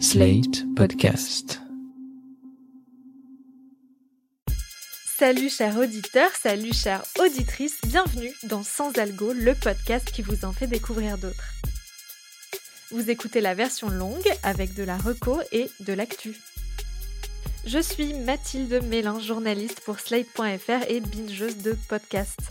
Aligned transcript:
Slate 0.00 0.64
Podcast. 0.74 1.60
Salut 5.16 5.48
chers 5.48 5.78
auditeurs, 5.78 6.30
salut 6.32 6.72
chères 6.72 7.04
auditrices, 7.20 7.78
bienvenue 7.86 8.32
dans 8.42 8.64
Sans 8.64 8.96
Algo, 8.98 9.32
le 9.32 9.54
podcast 9.54 10.10
qui 10.10 10.22
vous 10.22 10.44
en 10.44 10.52
fait 10.52 10.66
découvrir 10.66 11.16
d'autres. 11.16 11.54
Vous 12.90 13.08
écoutez 13.08 13.40
la 13.40 13.54
version 13.54 13.88
longue 13.88 14.28
avec 14.42 14.74
de 14.74 14.82
la 14.82 14.96
reco 14.96 15.40
et 15.52 15.70
de 15.80 15.92
l'actu. 15.92 16.34
Je 17.64 17.78
suis 17.78 18.14
Mathilde 18.14 18.82
Mélin, 18.88 19.20
journaliste 19.20 19.80
pour 19.84 20.00
Slate.fr 20.00 20.88
et 20.88 21.00
bingeuse 21.00 21.58
de 21.58 21.76
podcasts. 21.88 22.50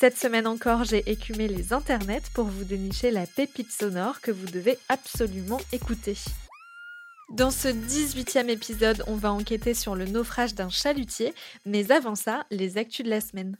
Cette 0.00 0.16
semaine 0.16 0.46
encore, 0.46 0.84
j'ai 0.84 1.10
écumé 1.10 1.48
les 1.48 1.72
internets 1.72 2.30
pour 2.32 2.46
vous 2.46 2.64
dénicher 2.64 3.10
la 3.10 3.26
pépite 3.26 3.72
sonore 3.72 4.20
que 4.20 4.30
vous 4.30 4.46
devez 4.46 4.78
absolument 4.88 5.60
écouter. 5.72 6.16
Dans 7.30 7.50
ce 7.50 7.68
18e 7.68 8.48
épisode, 8.48 9.04
on 9.06 9.14
va 9.14 9.30
enquêter 9.30 9.74
sur 9.74 9.94
le 9.94 10.06
naufrage 10.06 10.54
d'un 10.54 10.70
chalutier, 10.70 11.34
mais 11.66 11.92
avant 11.92 12.14
ça, 12.14 12.46
les 12.50 12.78
actus 12.78 13.04
de 13.04 13.10
la 13.10 13.20
semaine. 13.20 13.58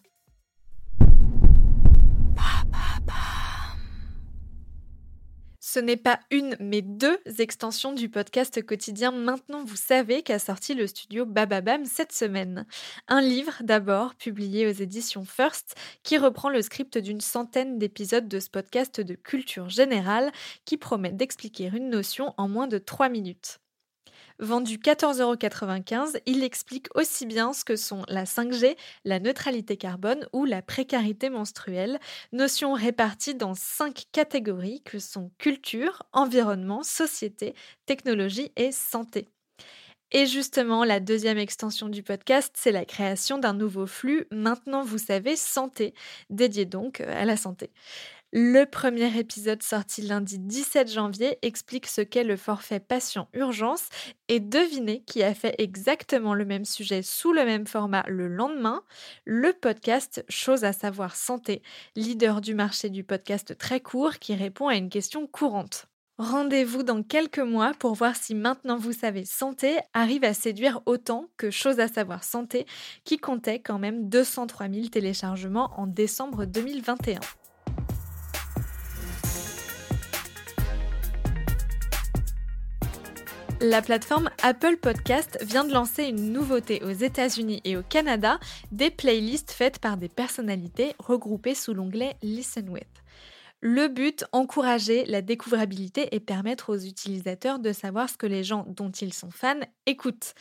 Ce 5.70 5.78
n'est 5.78 5.98
pas 5.98 6.18
une, 6.30 6.56
mais 6.60 6.80
deux 6.80 7.18
extensions 7.40 7.92
du 7.92 8.08
podcast 8.08 8.64
quotidien 8.64 9.10
Maintenant 9.12 9.64
vous 9.64 9.76
savez 9.76 10.22
qu'a 10.22 10.38
sorti 10.38 10.72
le 10.72 10.86
studio 10.86 11.26
Bababam 11.26 11.84
cette 11.84 12.12
semaine. 12.12 12.64
Un 13.06 13.20
livre 13.20 13.52
d'abord, 13.60 14.14
publié 14.14 14.66
aux 14.66 14.72
éditions 14.72 15.26
First, 15.26 15.74
qui 16.04 16.16
reprend 16.16 16.48
le 16.48 16.62
script 16.62 16.96
d'une 16.96 17.20
centaine 17.20 17.78
d'épisodes 17.78 18.28
de 18.28 18.40
ce 18.40 18.48
podcast 18.48 19.02
de 19.02 19.14
culture 19.14 19.68
générale 19.68 20.32
qui 20.64 20.78
promet 20.78 21.12
d'expliquer 21.12 21.66
une 21.66 21.90
notion 21.90 22.32
en 22.38 22.48
moins 22.48 22.66
de 22.66 22.78
3 22.78 23.10
minutes. 23.10 23.60
Vendu 24.40 24.78
14,95€, 24.78 26.20
il 26.26 26.44
explique 26.44 26.86
aussi 26.94 27.26
bien 27.26 27.52
ce 27.52 27.64
que 27.64 27.74
sont 27.74 28.04
la 28.08 28.24
5G, 28.24 28.76
la 29.04 29.18
neutralité 29.18 29.76
carbone 29.76 30.28
ou 30.32 30.44
la 30.44 30.62
précarité 30.62 31.28
menstruelle, 31.28 31.98
notions 32.32 32.72
réparties 32.72 33.34
dans 33.34 33.54
cinq 33.54 34.04
catégories 34.12 34.80
que 34.84 35.00
sont 35.00 35.32
culture, 35.38 36.04
environnement, 36.12 36.84
société, 36.84 37.54
technologie 37.86 38.52
et 38.56 38.70
santé. 38.70 39.28
Et 40.12 40.26
justement, 40.26 40.84
la 40.84 41.00
deuxième 41.00 41.36
extension 41.36 41.88
du 41.88 42.02
podcast, 42.02 42.54
c'est 42.56 42.72
la 42.72 42.86
création 42.86 43.36
d'un 43.38 43.52
nouveau 43.52 43.86
flux, 43.86 44.26
maintenant 44.30 44.82
vous 44.82 44.96
savez, 44.98 45.36
santé, 45.36 45.94
dédié 46.30 46.64
donc 46.64 47.02
à 47.02 47.26
la 47.26 47.36
santé. 47.36 47.70
Le 48.30 48.66
premier 48.66 49.18
épisode 49.18 49.62
sorti 49.62 50.02
lundi 50.02 50.38
17 50.38 50.92
janvier 50.92 51.38
explique 51.40 51.86
ce 51.86 52.02
qu'est 52.02 52.24
le 52.24 52.36
forfait 52.36 52.78
patient 52.78 53.26
urgence 53.32 53.88
et 54.28 54.38
devinez 54.38 55.02
qui 55.06 55.22
a 55.22 55.32
fait 55.32 55.54
exactement 55.56 56.34
le 56.34 56.44
même 56.44 56.66
sujet 56.66 57.00
sous 57.00 57.32
le 57.32 57.46
même 57.46 57.66
format 57.66 58.04
le 58.06 58.28
lendemain, 58.28 58.82
le 59.24 59.54
podcast 59.54 60.26
Chose 60.28 60.64
à 60.64 60.74
savoir 60.74 61.16
santé, 61.16 61.62
leader 61.96 62.42
du 62.42 62.54
marché 62.54 62.90
du 62.90 63.02
podcast 63.02 63.56
très 63.56 63.80
court 63.80 64.18
qui 64.18 64.34
répond 64.34 64.68
à 64.68 64.76
une 64.76 64.90
question 64.90 65.26
courante. 65.26 65.86
Rendez-vous 66.18 66.82
dans 66.82 67.02
quelques 67.02 67.38
mois 67.38 67.72
pour 67.78 67.94
voir 67.94 68.14
si 68.14 68.34
maintenant 68.34 68.76
vous 68.76 68.92
savez 68.92 69.24
santé 69.24 69.78
arrive 69.94 70.24
à 70.24 70.34
séduire 70.34 70.82
autant 70.84 71.28
que 71.38 71.50
Chose 71.50 71.80
à 71.80 71.88
savoir 71.88 72.24
santé 72.24 72.66
qui 73.04 73.16
comptait 73.16 73.60
quand 73.60 73.78
même 73.78 74.10
203 74.10 74.68
000 74.68 74.88
téléchargements 74.88 75.72
en 75.78 75.86
décembre 75.86 76.44
2021. 76.44 77.20
La 83.60 83.82
plateforme 83.82 84.30
Apple 84.44 84.76
Podcast 84.76 85.36
vient 85.42 85.64
de 85.64 85.72
lancer 85.72 86.04
une 86.04 86.32
nouveauté 86.32 86.80
aux 86.84 86.92
États-Unis 86.92 87.60
et 87.64 87.76
au 87.76 87.82
Canada, 87.82 88.38
des 88.70 88.88
playlists 88.88 89.50
faites 89.50 89.80
par 89.80 89.96
des 89.96 90.08
personnalités 90.08 90.94
regroupées 91.00 91.56
sous 91.56 91.74
l'onglet 91.74 92.16
Listen 92.22 92.68
With. 92.68 92.86
Le 93.60 93.88
but, 93.88 94.24
encourager 94.30 95.04
la 95.06 95.22
découvrabilité 95.22 96.14
et 96.14 96.20
permettre 96.20 96.72
aux 96.72 96.78
utilisateurs 96.78 97.58
de 97.58 97.72
savoir 97.72 98.08
ce 98.08 98.16
que 98.16 98.28
les 98.28 98.44
gens 98.44 98.64
dont 98.68 98.92
ils 98.92 99.12
sont 99.12 99.32
fans 99.32 99.58
écoutent. 99.86 100.34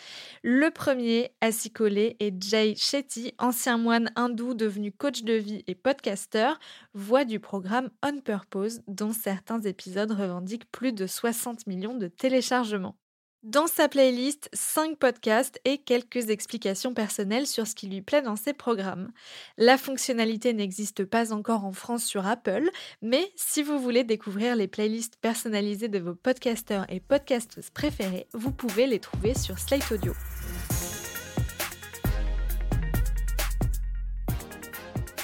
Le 0.44 0.70
premier 0.70 1.32
à 1.42 1.52
s'y 1.52 1.72
coller 1.72 2.18
est 2.20 2.40
Jay 2.44 2.76
Shetty, 2.76 3.34
ancien 3.40 3.80
moine 3.80 4.12
hindou 4.16 4.54
devenu 4.54 4.92
coach 4.92 5.24
de 5.24 5.34
vie 5.34 5.64
et 5.66 5.74
podcasteur, 5.74 6.60
voix 6.94 7.26
du 7.26 7.40
programme 7.40 7.90
On 8.04 8.20
Purpose, 8.20 8.82
dont 8.88 9.14
certains 9.14 9.62
épisodes 9.62 10.12
revendiquent 10.12 10.72
plus 10.72 10.94
de 10.94 11.08
60 11.08 11.66
millions 11.66 11.98
de 11.98 12.10
téléchargements. 12.10 12.96
Dans 13.44 13.68
sa 13.68 13.88
playlist, 13.88 14.50
5 14.54 14.98
podcasts 14.98 15.62
et 15.64 15.78
quelques 15.78 16.32
explications 16.32 16.96
personnelles 16.96 17.46
sur 17.46 17.68
ce 17.68 17.76
qui 17.76 17.88
lui 17.88 18.02
plaît 18.02 18.24
dans 18.24 18.36
ses 18.36 18.52
programmes. 18.52 19.12
La 19.58 19.78
fonctionnalité 19.78 20.54
n'existe 20.54 21.06
pas 21.06 21.32
encore 21.32 21.64
en 21.64 21.72
France 21.72 22.04
sur 22.04 22.26
Apple, 22.26 22.68
mais 23.04 23.32
si 23.36 23.62
vous 23.62 23.80
voulez 23.80 24.04
découvrir 24.04 24.56
les 24.56 24.68
playlists 24.68 25.18
personnalisées 25.22 25.88
de 25.88 26.00
vos 26.00 26.16
podcasteurs 26.16 26.88
et 26.90 27.00
podcasteuses 27.00 27.70
préférés, 27.70 28.28
vous 28.34 28.52
pouvez 28.52 28.88
les 28.88 29.00
trouver 29.00 29.36
sur 29.36 29.60
Slate 29.60 29.92
Audio. 29.92 30.14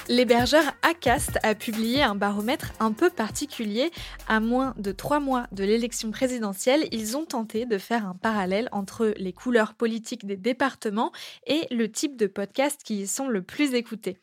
L'hébergeur 0.09 0.63
Acast 0.81 1.39
a 1.43 1.55
publié 1.55 2.03
un 2.03 2.15
baromètre 2.15 2.73
un 2.81 2.91
peu 2.91 3.09
particulier. 3.09 3.89
À 4.27 4.41
moins 4.41 4.73
de 4.77 4.91
trois 4.91 5.21
mois 5.21 5.47
de 5.53 5.63
l'élection 5.63 6.11
présidentielle, 6.11 6.89
ils 6.91 7.15
ont 7.15 7.25
tenté 7.25 7.65
de 7.65 7.77
faire 7.77 8.05
un 8.05 8.13
parallèle 8.13 8.67
entre 8.73 9.13
les 9.15 9.31
couleurs 9.31 9.75
politiques 9.75 10.25
des 10.25 10.35
départements 10.35 11.13
et 11.47 11.67
le 11.71 11.89
type 11.89 12.17
de 12.17 12.27
podcast 12.27 12.81
qui 12.83 13.03
y 13.03 13.07
sont 13.07 13.29
le 13.29 13.43
plus 13.43 13.75
écoutés. 13.75 14.17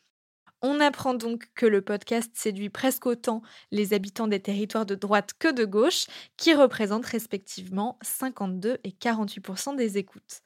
On 0.61 0.79
apprend 0.79 1.15
donc 1.15 1.49
que 1.55 1.65
le 1.65 1.81
podcast 1.81 2.29
séduit 2.35 2.69
presque 2.69 3.07
autant 3.07 3.41
les 3.71 3.95
habitants 3.95 4.27
des 4.27 4.39
territoires 4.39 4.85
de 4.85 4.93
droite 4.93 5.31
que 5.39 5.51
de 5.51 5.65
gauche, 5.65 6.05
qui 6.37 6.53
représentent 6.53 7.07
respectivement 7.07 7.97
52 8.03 8.77
et 8.83 8.91
48% 8.91 9.75
des 9.75 9.97
écoutes. 9.97 10.43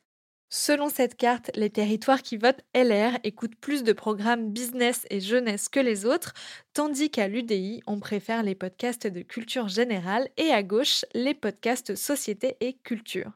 Selon 0.50 0.89
cette 0.89 1.17
carte, 1.17 1.51
les 1.56 1.69
territoires 1.69 2.22
qui 2.22 2.38
votent 2.38 2.61
LR 2.73 3.17
écoutent 3.23 3.56
plus 3.56 3.83
de 3.83 3.94
programmes 3.94 4.51
business 4.51 5.06
et 5.09 5.19
jeunesse 5.19 5.69
que 5.69 5.79
les 5.79 6.06
autres, 6.06 6.33
tandis 6.73 7.09
qu'à 7.09 7.28
l'UDI, 7.28 7.81
on 7.88 8.00
préfère 8.00 8.44
les 8.44 8.55
podcasts 8.55 9.07
de 9.07 9.22
culture 9.22 9.67
générale 9.67 10.29
et 10.38 10.51
à 10.51 10.63
gauche, 10.63 11.03
les 11.13 11.34
podcasts 11.34 11.95
société 11.95 12.57
et 12.61 12.73
culture. 12.73 13.31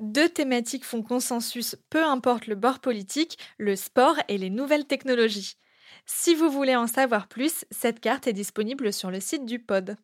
Deux 0.00 0.28
thématiques 0.28 0.84
font 0.84 1.02
consensus, 1.02 1.76
peu 1.90 2.04
importe 2.04 2.46
le 2.46 2.56
bord 2.56 2.80
politique, 2.80 3.38
le 3.58 3.76
sport 3.76 4.16
et 4.28 4.38
les 4.38 4.50
nouvelles 4.50 4.86
technologies. 4.86 5.56
Si 6.06 6.34
vous 6.34 6.50
voulez 6.50 6.76
en 6.76 6.86
savoir 6.86 7.28
plus, 7.28 7.64
cette 7.70 8.00
carte 8.00 8.26
est 8.26 8.32
disponible 8.32 8.92
sur 8.92 9.10
le 9.10 9.20
site 9.20 9.46
du 9.46 9.58
pod. 9.58 9.96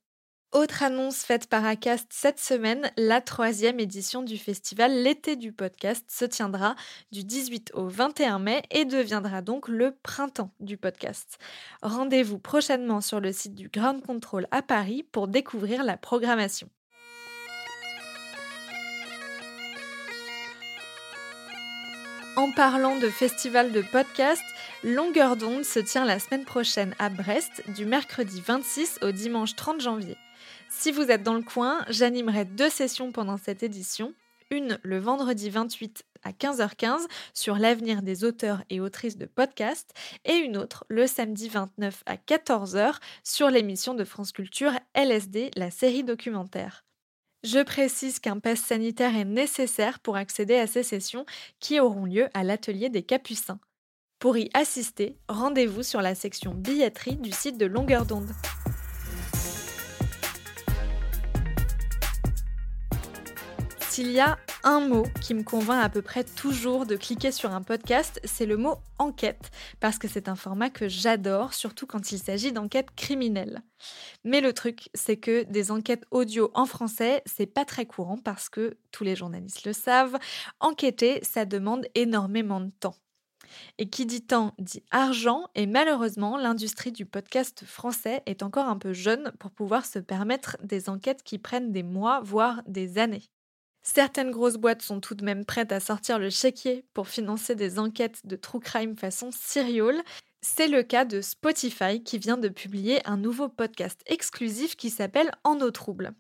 Autre 0.53 0.85
annonce 0.85 1.25
faite 1.25 1.49
par 1.49 1.65
Acast 1.65 2.07
cette 2.11 2.39
semaine, 2.39 2.91
la 2.97 3.21
troisième 3.21 3.81
édition 3.81 4.23
du 4.23 4.39
festival 4.39 5.03
L'été 5.03 5.37
du 5.37 5.53
podcast 5.53 6.05
se 6.09 6.25
tiendra 6.25 6.77
du 7.11 7.25
18 7.25 7.73
au 7.75 7.89
21 7.89 8.39
mai 8.39 8.63
et 8.71 8.85
deviendra 8.85 9.43
donc 9.43 9.69
le 9.69 9.97
printemps 10.03 10.53
du 10.61 10.77
podcast. 10.77 11.39
Rendez-vous 11.83 12.39
prochainement 12.39 13.01
sur 13.01 13.21
le 13.21 13.33
site 13.33 13.55
du 13.55 13.69
Ground 13.69 14.03
Control 14.07 14.47
à 14.53 14.63
Paris 14.63 15.03
pour 15.03 15.27
découvrir 15.27 15.83
la 15.83 15.97
programmation. 15.97 16.69
En 22.37 22.53
parlant 22.53 22.99
de 22.99 23.09
festival 23.09 23.73
de 23.73 23.83
podcast, 23.83 24.43
Longueur 24.85 25.37
d'onde 25.37 25.65
se 25.65 25.81
tient 25.81 26.05
la 26.05 26.19
semaine 26.19 26.45
prochaine 26.45 26.95
à 26.99 27.09
Brest 27.09 27.63
du 27.75 27.87
mercredi 27.87 28.41
26 28.47 29.01
au 29.03 29.11
dimanche 29.11 29.57
30 29.57 29.81
janvier. 29.81 30.17
Si 30.79 30.93
vous 30.93 31.11
êtes 31.11 31.23
dans 31.23 31.35
le 31.35 31.43
coin, 31.43 31.83
j'animerai 31.89 32.45
deux 32.45 32.69
sessions 32.69 33.11
pendant 33.11 33.39
cette 33.39 33.63
édition. 33.63 34.13
Une 34.51 34.79
le 34.83 34.99
vendredi 34.99 35.49
28 35.49 36.05
à 36.23 36.33
15h15 36.33 37.07
sur 37.33 37.57
l'avenir 37.57 38.03
des 38.03 38.25
auteurs 38.25 38.63
et 38.69 38.79
autrices 38.79 39.17
de 39.17 39.25
podcasts 39.25 39.95
et 40.27 40.35
une 40.35 40.59
autre 40.59 40.85
le 40.89 41.07
samedi 41.07 41.49
29 41.49 42.03
à 42.05 42.17
14h 42.17 42.97
sur 43.25 43.51
l'émission 43.51 43.95
de 43.95 44.05
France 44.05 44.33
Culture 44.33 44.73
LSD, 44.95 45.51
la 45.57 45.71
série 45.71 46.05
documentaire. 46.05 46.85
Je 47.43 47.63
précise 47.65 48.21
qu'un 48.21 48.39
pass 48.39 48.61
sanitaire 48.61 49.17
est 49.17 49.25
nécessaire 49.25 49.99
pour 49.99 50.17
accéder 50.17 50.57
à 50.57 50.67
ces 50.67 50.83
sessions 50.83 51.25
qui 51.59 51.81
auront 51.81 52.05
lieu 52.05 52.29
à 52.35 52.45
l'atelier 52.45 52.91
des 52.91 53.03
Capucins. 53.03 53.61
Pour 54.19 54.37
y 54.37 54.51
assister, 54.53 55.17
rendez-vous 55.29 55.83
sur 55.83 56.03
la 56.03 56.15
section 56.15 56.53
billetterie 56.53 57.17
du 57.17 57.33
site 57.33 57.57
de 57.57 57.67
Longueur 57.67 58.05
d'onde. 58.05 58.31
S'il 63.89 64.11
y 64.11 64.21
a 64.21 64.37
un 64.63 64.81
mot 64.81 65.05
qui 65.23 65.33
me 65.33 65.43
convainc 65.43 65.83
à 65.83 65.89
peu 65.89 66.03
près 66.03 66.25
toujours 66.25 66.85
de 66.85 66.97
cliquer 66.97 67.33
sur 67.33 67.53
un 67.53 67.63
podcast, 67.63 68.21
c'est 68.25 68.45
le 68.45 68.59
mot 68.59 68.77
enquête, 68.99 69.51
parce 69.81 69.99
que 69.99 70.07
c'est 70.07 70.29
un 70.29 70.37
format 70.37 70.69
que 70.69 70.87
j'adore, 70.87 71.55
surtout 71.55 71.87
quand 71.87 72.13
il 72.13 72.19
s'agit 72.19 72.53
d'enquêtes 72.53 72.91
criminelles. 72.95 73.63
Mais 74.23 74.43
le 74.43 74.53
truc, 74.53 74.91
c'est 74.93 75.17
que 75.17 75.45
des 75.45 75.71
enquêtes 75.71 76.05
audio 76.11 76.51
en 76.53 76.67
français, 76.67 77.23
c'est 77.25 77.47
pas 77.47 77.65
très 77.65 77.87
courant 77.87 78.19
parce 78.19 78.51
que 78.51 78.77
tous 78.91 79.05
les 79.05 79.17
journalistes 79.17 79.65
le 79.65 79.73
savent, 79.73 80.19
enquêter, 80.61 81.21
ça 81.23 81.47
demande 81.47 81.87
énormément 81.95 82.61
de 82.61 82.71
temps. 82.81 82.97
Et 83.79 83.89
qui 83.89 84.05
dit 84.05 84.27
temps 84.27 84.53
dit 84.59 84.83
argent, 84.91 85.45
et 85.55 85.67
malheureusement, 85.67 86.37
l'industrie 86.37 86.93
du 86.93 87.07
podcast 87.07 87.65
français 87.65 88.23
est 88.27 88.43
encore 88.43 88.69
un 88.69 88.77
peu 88.77 88.93
jeune 88.93 89.33
pour 89.39 89.53
pouvoir 89.53 89.87
se 89.87 90.01
permettre 90.01 90.59
des 90.63 90.91
enquêtes 90.91 91.23
qui 91.23 91.39
prennent 91.39 91.73
des 91.73 91.85
mois, 91.85 92.21
voire 92.21 92.63
des 92.67 92.99
années. 92.99 93.23
Certaines 93.95 94.33
grosses 94.33 94.57
boîtes 94.57 94.83
sont 94.83 95.01
tout 95.01 95.15
de 95.15 95.25
même 95.25 95.45
prêtes 95.45 95.71
à 95.71 95.79
sortir 95.79 96.19
le 96.19 96.29
chéquier 96.29 96.85
pour 96.93 97.07
financer 97.07 97.55
des 97.55 97.79
enquêtes 97.79 98.27
de 98.27 98.35
true 98.35 98.59
crime 98.59 98.97
façon 98.97 99.31
serial. 99.31 100.03
C'est 100.41 100.67
le 100.67 100.83
cas 100.83 101.05
de 101.05 101.21
Spotify 101.21 102.03
qui 102.03 102.19
vient 102.19 102.37
de 102.37 102.49
publier 102.49 103.01
un 103.07 103.17
nouveau 103.17 103.49
podcast 103.49 104.03
exclusif 104.07 104.75
qui 104.75 104.91
s'appelle 104.91 105.31
En 105.45 105.61
eau 105.61 105.71
trouble. 105.71 106.15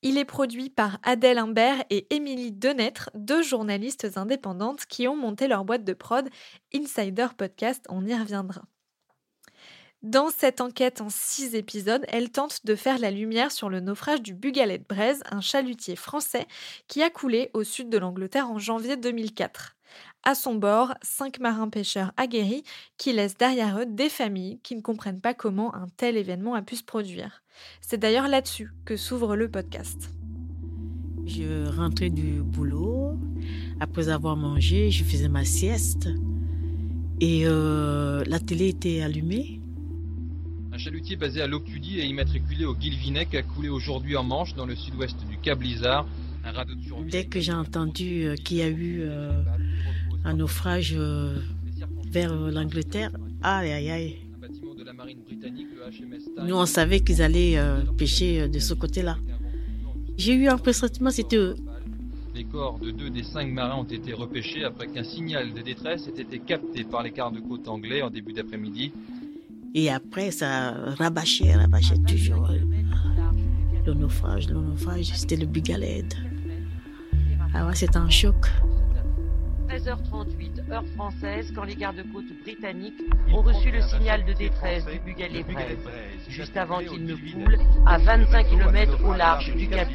Il 0.00 0.16
est 0.16 0.24
produit 0.24 0.70
par 0.70 0.98
Adèle 1.02 1.36
Imbert 1.36 1.84
et 1.90 2.06
Émilie 2.08 2.52
Denêtre, 2.52 3.10
deux 3.14 3.42
journalistes 3.42 4.16
indépendantes 4.16 4.86
qui 4.86 5.06
ont 5.06 5.16
monté 5.16 5.46
leur 5.46 5.66
boîte 5.66 5.84
de 5.84 5.92
prod 5.92 6.26
Insider 6.74 7.28
Podcast, 7.36 7.84
on 7.90 8.06
y 8.06 8.14
reviendra. 8.14 8.62
Dans 10.04 10.28
cette 10.28 10.60
enquête 10.60 11.00
en 11.00 11.08
six 11.08 11.54
épisodes, 11.54 12.04
elle 12.08 12.28
tente 12.28 12.66
de 12.66 12.74
faire 12.74 12.98
la 12.98 13.10
lumière 13.10 13.50
sur 13.50 13.70
le 13.70 13.80
naufrage 13.80 14.20
du 14.20 14.34
Bugalet 14.34 14.76
de 14.76 14.84
Braise, 14.86 15.22
un 15.30 15.40
chalutier 15.40 15.96
français 15.96 16.46
qui 16.88 17.02
a 17.02 17.08
coulé 17.08 17.48
au 17.54 17.64
sud 17.64 17.88
de 17.88 17.96
l'Angleterre 17.96 18.50
en 18.50 18.58
janvier 18.58 18.98
2004. 18.98 19.76
À 20.22 20.34
son 20.34 20.56
bord, 20.56 20.92
cinq 21.00 21.40
marins 21.40 21.70
pêcheurs 21.70 22.12
aguerris 22.18 22.64
qui 22.98 23.14
laissent 23.14 23.38
derrière 23.38 23.78
eux 23.78 23.86
des 23.86 24.10
familles 24.10 24.60
qui 24.62 24.76
ne 24.76 24.82
comprennent 24.82 25.22
pas 25.22 25.32
comment 25.32 25.74
un 25.74 25.86
tel 25.96 26.18
événement 26.18 26.52
a 26.54 26.60
pu 26.60 26.76
se 26.76 26.84
produire. 26.84 27.42
C'est 27.80 27.96
d'ailleurs 27.96 28.28
là-dessus 28.28 28.72
que 28.84 28.98
s'ouvre 28.98 29.36
le 29.36 29.50
podcast. 29.50 30.10
Je 31.24 31.74
rentrais 31.78 32.10
du 32.10 32.42
boulot. 32.42 33.18
Après 33.80 34.10
avoir 34.10 34.36
mangé, 34.36 34.90
je 34.90 35.02
faisais 35.02 35.30
ma 35.30 35.46
sieste. 35.46 36.10
Et 37.22 37.44
euh, 37.46 38.22
la 38.26 38.38
télé 38.38 38.68
était 38.68 39.00
allumée. 39.00 39.62
Un 40.74 40.78
chalutier 40.78 41.14
basé 41.14 41.40
à 41.40 41.46
Locudie 41.46 42.00
et 42.00 42.04
immatriculé 42.04 42.64
au 42.64 42.74
Guilvinec 42.74 43.32
a 43.36 43.44
coulé 43.44 43.68
aujourd'hui 43.68 44.16
en 44.16 44.24
Manche, 44.24 44.56
dans 44.56 44.66
le 44.66 44.74
sud-ouest 44.74 45.16
du 45.30 45.38
Cap 45.38 45.60
Blizzard. 45.60 46.04
Un 46.44 46.50
radeau 46.50 46.74
de 46.74 46.82
survie. 46.82 47.12
Dès 47.12 47.26
que 47.26 47.38
j'ai 47.38 47.52
entendu 47.52 48.24
euh, 48.24 48.34
qu'il 48.34 48.56
y 48.56 48.62
a 48.62 48.68
eu 48.68 49.02
euh, 49.02 49.30
un 50.24 50.34
naufrage 50.34 50.92
euh, 50.98 51.36
vers 52.10 52.34
l'Angleterre, 52.34 53.12
aïe 53.40 53.70
aïe 53.70 53.88
aïe. 53.88 54.16
Nous, 56.44 56.56
on 56.56 56.66
savait 56.66 56.98
qu'ils 56.98 57.22
allaient 57.22 57.56
pêcher 57.96 58.48
de 58.48 58.58
ce 58.58 58.74
côté-là. 58.74 59.16
J'ai 60.16 60.34
eu 60.34 60.48
un 60.48 60.58
pressentiment, 60.58 61.10
c'était 61.10 61.36
eux. 61.36 61.54
Les 62.34 62.42
corps 62.42 62.80
de 62.80 62.90
deux 62.90 63.10
des 63.10 63.22
cinq 63.22 63.46
marins 63.52 63.76
ont 63.76 63.84
été 63.84 64.12
repêchés 64.12 64.64
après 64.64 64.88
qu'un 64.88 65.04
signal 65.04 65.54
de 65.54 65.60
détresse 65.62 66.08
ait 66.08 66.20
été 66.20 66.40
capté 66.40 66.82
par 66.82 67.04
les 67.04 67.12
gardes-côtes 67.12 67.68
anglais 67.68 68.02
en 68.02 68.10
début 68.10 68.32
d'après-midi. 68.32 68.90
Et 69.76 69.90
après, 69.90 70.30
ça 70.30 70.72
rabâchait, 70.98 71.52
rabâchait 71.52 71.98
toujours. 71.98 72.48
Le 73.84 73.92
naufrage, 73.92 74.48
le 74.48 74.54
naufrage, 74.54 75.06
c'était 75.06 75.36
le 75.36 75.46
Bugaled. 75.46 76.14
Ah 77.52 77.66
ouais, 77.66 77.74
c'était 77.74 77.96
un 77.96 78.08
choc. 78.08 78.36
13h38, 79.68 80.70
heure 80.70 80.86
française, 80.94 81.52
quand 81.52 81.64
les 81.64 81.74
gardes-côtes 81.74 82.32
britanniques 82.44 83.02
ont 83.32 83.42
reçu 83.42 83.72
le 83.72 83.80
signal 83.82 84.24
de 84.24 84.32
détresse 84.34 84.84
du 84.86 85.00
Bugalet 85.00 85.44
juste 86.28 86.56
avant 86.56 86.78
qu'il 86.78 87.04
ne 87.04 87.14
coule 87.14 87.58
à 87.84 87.98
25 87.98 88.46
km 88.48 89.04
au 89.04 89.14
large 89.14 89.52
du 89.56 89.68
Cap 89.68 89.88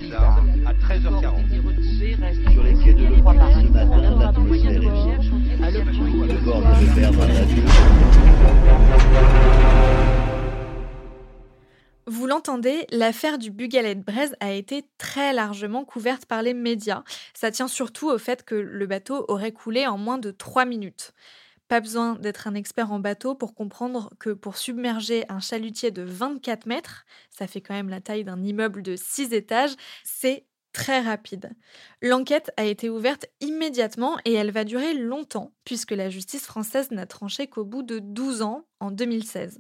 À 0.65 0.73
13h40. 0.73 2.51
Sur 2.51 2.63
les 2.63 2.73
pieds 2.73 2.93
de 2.93 3.05
l'eau 3.05 3.15
ce 3.15 3.21
matin, 3.21 4.19
l'atmosphère 4.19 4.83
est 4.83 5.38
Vous 12.05 12.25
l'entendez, 12.25 12.87
l'affaire 12.91 13.37
du 13.37 13.51
Bugalet 13.51 13.95
de 13.95 14.03
Braise 14.03 14.35
a 14.39 14.51
été 14.51 14.85
très 14.97 15.33
largement 15.33 15.85
couverte 15.85 16.25
par 16.25 16.41
les 16.41 16.53
médias. 16.53 17.03
Ça 17.33 17.51
tient 17.51 17.67
surtout 17.67 18.09
au 18.09 18.17
fait 18.17 18.43
que 18.43 18.55
le 18.55 18.87
bateau 18.87 19.25
aurait 19.27 19.51
coulé 19.51 19.85
en 19.85 19.97
moins 19.97 20.17
de 20.17 20.31
3 20.31 20.65
minutes. 20.65 21.13
Pas 21.67 21.81
besoin 21.81 22.15
d'être 22.15 22.47
un 22.47 22.55
expert 22.55 22.91
en 22.91 22.99
bateau 22.99 23.35
pour 23.35 23.53
comprendre 23.53 24.11
que 24.19 24.31
pour 24.31 24.57
submerger 24.57 25.25
un 25.29 25.39
chalutier 25.39 25.91
de 25.91 26.01
24 26.01 26.65
mètres, 26.65 27.05
ça 27.29 27.45
fait 27.45 27.61
quand 27.61 27.75
même 27.75 27.89
la 27.89 28.01
taille 28.01 28.23
d'un 28.23 28.41
immeuble 28.41 28.81
de 28.81 28.95
6 28.95 29.33
étages, 29.33 29.75
c'est 30.03 30.45
très 30.79 31.01
rapide. 31.01 31.51
L'enquête 32.01 32.51
a 32.55 32.63
été 32.63 32.89
ouverte 32.89 33.25
immédiatement 33.41 34.17
et 34.23 34.33
elle 34.33 34.51
va 34.51 34.63
durer 34.63 34.93
longtemps, 34.93 35.51
puisque 35.65 35.91
la 35.91 36.09
justice 36.09 36.45
française 36.45 36.89
n'a 36.91 37.05
tranché 37.05 37.47
qu'au 37.47 37.65
bout 37.65 37.83
de 37.83 37.99
12 37.99 38.43
ans, 38.43 38.63
en 38.79 38.89
2016. 38.89 39.59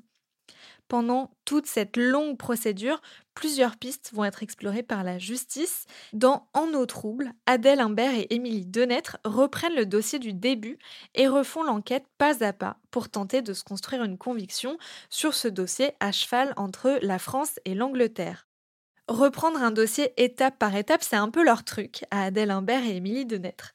Pendant 0.87 1.31
toute 1.43 1.65
cette 1.65 1.97
longue 1.97 2.37
procédure, 2.37 3.01
plusieurs 3.35 3.75
pistes 3.75 4.11
vont 4.13 4.23
être 4.23 4.43
explorées 4.43 4.81
par 4.81 5.03
la 5.03 5.19
justice. 5.19 5.87
Dans 6.13 6.47
En 6.53 6.73
eau 6.73 6.85
trouble, 6.85 7.33
Adèle 7.45 7.81
Imbert 7.81 8.15
et 8.15 8.33
Émilie 8.33 8.65
Denêtre 8.65 9.17
reprennent 9.25 9.75
le 9.75 9.85
dossier 9.85 10.19
du 10.19 10.31
début 10.31 10.79
et 11.15 11.27
refont 11.27 11.63
l'enquête 11.63 12.05
pas 12.17 12.45
à 12.45 12.53
pas 12.53 12.77
pour 12.91 13.09
tenter 13.09 13.41
de 13.41 13.51
se 13.51 13.65
construire 13.65 14.05
une 14.05 14.17
conviction 14.17 14.77
sur 15.09 15.33
ce 15.33 15.49
dossier 15.49 15.91
à 15.99 16.13
cheval 16.13 16.53
entre 16.55 16.97
la 17.01 17.19
France 17.19 17.59
et 17.65 17.75
l'Angleterre. 17.75 18.48
Reprendre 19.09 19.63
un 19.63 19.71
dossier 19.71 20.13
étape 20.17 20.59
par 20.59 20.75
étape, 20.75 21.01
c'est 21.01 21.15
un 21.15 21.31
peu 21.31 21.43
leur 21.43 21.63
truc, 21.63 22.05
à 22.11 22.25
Adèle 22.25 22.51
Imbert 22.51 22.83
et 22.83 22.95
Émilie 22.95 23.25
Denêtre. 23.25 23.73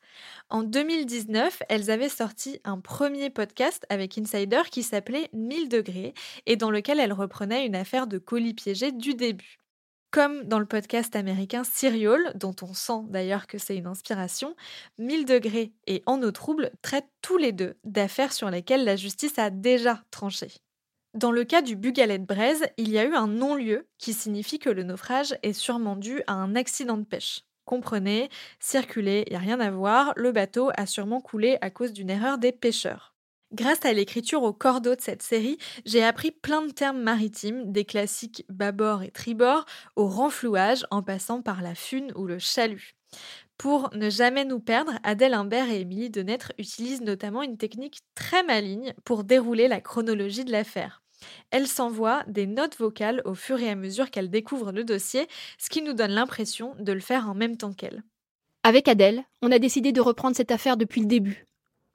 En 0.49 0.63
2019, 0.63 1.65
elles 1.69 1.91
avaient 1.91 2.09
sorti 2.09 2.61
un 2.63 2.79
premier 2.79 3.31
podcast 3.31 3.85
avec 3.89 4.17
Insider 4.17 4.63
qui 4.71 4.85
s'appelait 4.85 5.31
1000 5.33 5.69
degrés 5.69 6.15
et 6.47 6.55
dans 6.55 6.71
lequel 6.71 7.01
elles 7.01 7.13
reprenaient 7.13 7.67
une 7.67 7.75
affaire 7.75 8.07
de 8.07 8.19
colis 8.19 8.55
piégé 8.55 8.93
du 8.93 9.15
début. 9.15 9.59
Comme 10.13 10.45
dans 10.45 10.61
le 10.61 10.67
podcast 10.67 11.17
américain 11.17 11.65
Serial, 11.65 12.31
dont 12.37 12.55
on 12.63 12.73
sent 12.73 13.03
d'ailleurs 13.09 13.49
que 13.49 13.59
c'est 13.59 13.77
une 13.77 13.89
inspiration, 13.89 14.55
1000 14.99 15.25
degrés 15.25 15.73
et 15.89 16.05
En 16.07 16.23
eau 16.23 16.31
trouble 16.31 16.71
traitent 16.81 17.11
tous 17.23 17.39
les 17.39 17.51
deux 17.51 17.75
d'affaires 17.83 18.33
sur 18.33 18.51
lesquelles 18.51 18.85
la 18.85 18.95
justice 18.95 19.37
a 19.41 19.51
déjà 19.51 20.01
tranché. 20.13 20.53
Dans 21.15 21.31
le 21.31 21.45
cas 21.45 21.63
du 21.63 21.77
Bugalet 21.77 22.19
de 22.19 22.27
Braise, 22.27 22.65
il 22.77 22.91
y 22.91 22.99
a 22.99 23.05
eu 23.05 23.15
un 23.15 23.29
non-lieu 23.29 23.87
qui 23.99 24.13
signifie 24.13 24.59
que 24.59 24.69
le 24.69 24.83
naufrage 24.83 25.37
est 25.45 25.53
sûrement 25.53 25.95
dû 25.95 26.23
à 26.27 26.33
un 26.33 26.57
accident 26.57 26.99
de 26.99 27.05
pêche. 27.05 27.43
Comprenez, 27.65 28.29
circuler, 28.59 29.23
il 29.29 29.31
n'y 29.31 29.37
a 29.37 29.39
rien 29.39 29.61
à 29.61 29.71
voir, 29.71 30.13
le 30.17 30.33
bateau 30.33 30.71
a 30.77 30.87
sûrement 30.87 31.21
coulé 31.21 31.57
à 31.61 31.71
cause 31.71 31.93
d'une 31.93 32.11
erreur 32.11 32.39
des 32.39 32.51
pêcheurs. 32.51 33.15
Grâce 33.53 33.85
à 33.85 33.93
l'écriture 33.93 34.43
au 34.43 34.53
cordeau 34.53 34.97
de 34.97 35.01
cette 35.01 35.23
série, 35.23 35.57
j'ai 35.87 36.03
appris 36.03 36.33
plein 36.33 36.63
de 36.63 36.73
termes 36.73 37.01
maritimes, 37.01 37.71
des 37.71 37.85
classiques 37.85 38.45
bâbord 38.49 39.05
et 39.05 39.13
tribord, 39.13 39.67
au 39.95 40.09
renflouage 40.09 40.85
en 40.91 41.05
passant 41.05 41.43
par 41.43 41.63
la 41.63 41.77
fune 41.77 42.13
ou 42.17 42.27
le 42.27 42.41
chalut. 42.41 42.97
Pour 43.57 43.89
ne 43.95 44.11
jamais 44.11 44.45
nous 44.45 44.59
perdre, 44.59 44.95
Adèle 45.05 45.35
Imbert 45.35 45.71
et 45.71 45.81
Émilie 45.81 46.11
Denêtre 46.11 46.53
utilisent 46.59 47.03
notamment 47.03 47.43
une 47.45 47.57
technique 47.57 48.01
très 48.17 48.43
maligne 48.43 48.95
pour 49.05 49.23
dérouler 49.23 49.69
la 49.69 49.81
chronologie 49.81 50.45
de 50.45 50.51
l'affaire. 50.51 51.04
Elle 51.51 51.67
s'envoie 51.67 52.23
des 52.27 52.47
notes 52.47 52.79
vocales 52.79 53.23
au 53.25 53.35
fur 53.35 53.61
et 53.61 53.71
à 53.71 53.75
mesure 53.75 54.11
qu'elle 54.11 54.31
découvre 54.31 54.73
le 54.73 54.85
dossier, 54.85 55.27
ce 55.59 55.71
qui 55.71 55.83
nous 55.83 55.93
donne 55.93 56.13
l'impression 56.13 56.75
de 56.79 56.93
le 56.93 57.01
faire 57.01 57.29
en 57.29 57.35
même 57.35 57.57
temps 57.57 57.73
qu'elle. 57.73 58.03
Avec 58.63 58.89
Adèle, 58.89 59.25
on 59.43 59.53
a 59.53 59.59
décidé 59.59 59.93
de 59.93 60.01
reprendre 60.01 60.37
cette 60.37 60.51
affaire 60.51 60.77
depuis 60.77 61.01
le 61.01 61.07
début, 61.07 61.47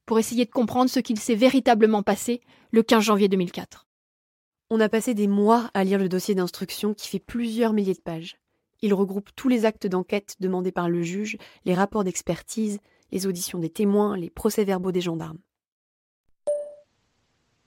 pour 0.05 0.19
essayer 0.19 0.45
de 0.45 0.51
comprendre 0.51 0.89
ce 0.89 1.00
qu'il 1.00 1.19
s'est 1.19 1.36
véritablement 1.36 2.03
passé 2.03 2.41
le 2.71 2.83
15 2.83 3.03
janvier 3.03 3.27
2004. 3.27 3.88
On 4.69 4.79
a 4.79 4.89
passé 4.89 5.15
des 5.15 5.27
mois 5.27 5.71
à 5.74 5.83
lire 5.83 5.98
le 5.98 6.09
dossier 6.09 6.36
d'instruction 6.36 6.93
qui 6.93 7.07
fait 7.07 7.19
plusieurs 7.19 7.74
milliers 7.74 7.95
de 7.95 8.01
pages. 8.01 8.38
Il 8.81 8.93
regroupe 8.93 9.29
tous 9.36 9.50
les 9.50 9.65
actes 9.65 9.88
d'enquête 9.88 10.36
demandés 10.39 10.71
par 10.71 10.89
le 10.89 11.01
juge, 11.01 11.38
les 11.65 11.74
rapports 11.74 12.03
d'expertise, 12.03 12.79
les 13.12 13.25
auditions 13.25 13.57
des 13.57 13.71
témoins, 13.71 14.15
les 14.15 14.29
procès-verbaux 14.29 14.91
des 14.91 15.01
gendarmes. 15.01 15.39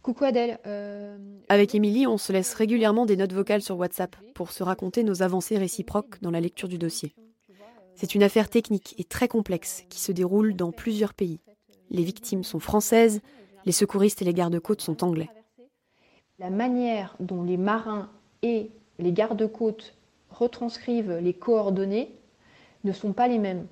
Coucou 0.02 0.24
Adèle. 0.24 0.58
Euh, 0.66 1.16
Avec 1.48 1.76
Émilie, 1.76 2.08
on 2.08 2.18
se 2.18 2.32
laisse 2.32 2.54
régulièrement 2.54 3.06
des 3.06 3.16
notes 3.16 3.32
vocales 3.32 3.62
sur 3.62 3.78
WhatsApp 3.78 4.16
pour 4.34 4.50
se 4.50 4.64
raconter 4.64 5.04
nos 5.04 5.22
avancées 5.22 5.58
réciproques 5.58 6.20
dans 6.22 6.32
la 6.32 6.40
lecture 6.40 6.68
du 6.68 6.76
dossier. 6.76 7.14
C'est 7.94 8.16
une 8.16 8.24
affaire 8.24 8.50
technique 8.50 8.96
et 8.98 9.04
très 9.04 9.28
complexe 9.28 9.84
qui 9.90 10.00
se 10.00 10.10
déroule 10.10 10.56
dans 10.56 10.72
plusieurs 10.72 11.14
pays. 11.14 11.38
Les 11.90 12.02
victimes 12.02 12.42
sont 12.42 12.58
françaises, 12.58 13.20
les 13.64 13.70
secouristes 13.70 14.22
et 14.22 14.24
les 14.24 14.34
gardes-côtes 14.34 14.80
sont 14.80 15.04
anglais. 15.04 15.28
La 16.40 16.50
manière 16.50 17.14
dont 17.20 17.44
les 17.44 17.56
marins 17.56 18.10
et 18.42 18.70
les 18.98 19.12
gardes-côtes 19.12 19.94
retranscrivent 20.30 21.18
les 21.22 21.34
coordonnées 21.34 22.10
ne 22.82 22.90
sont 22.90 23.12
pas 23.12 23.28
les 23.28 23.38
mêmes. 23.38 23.66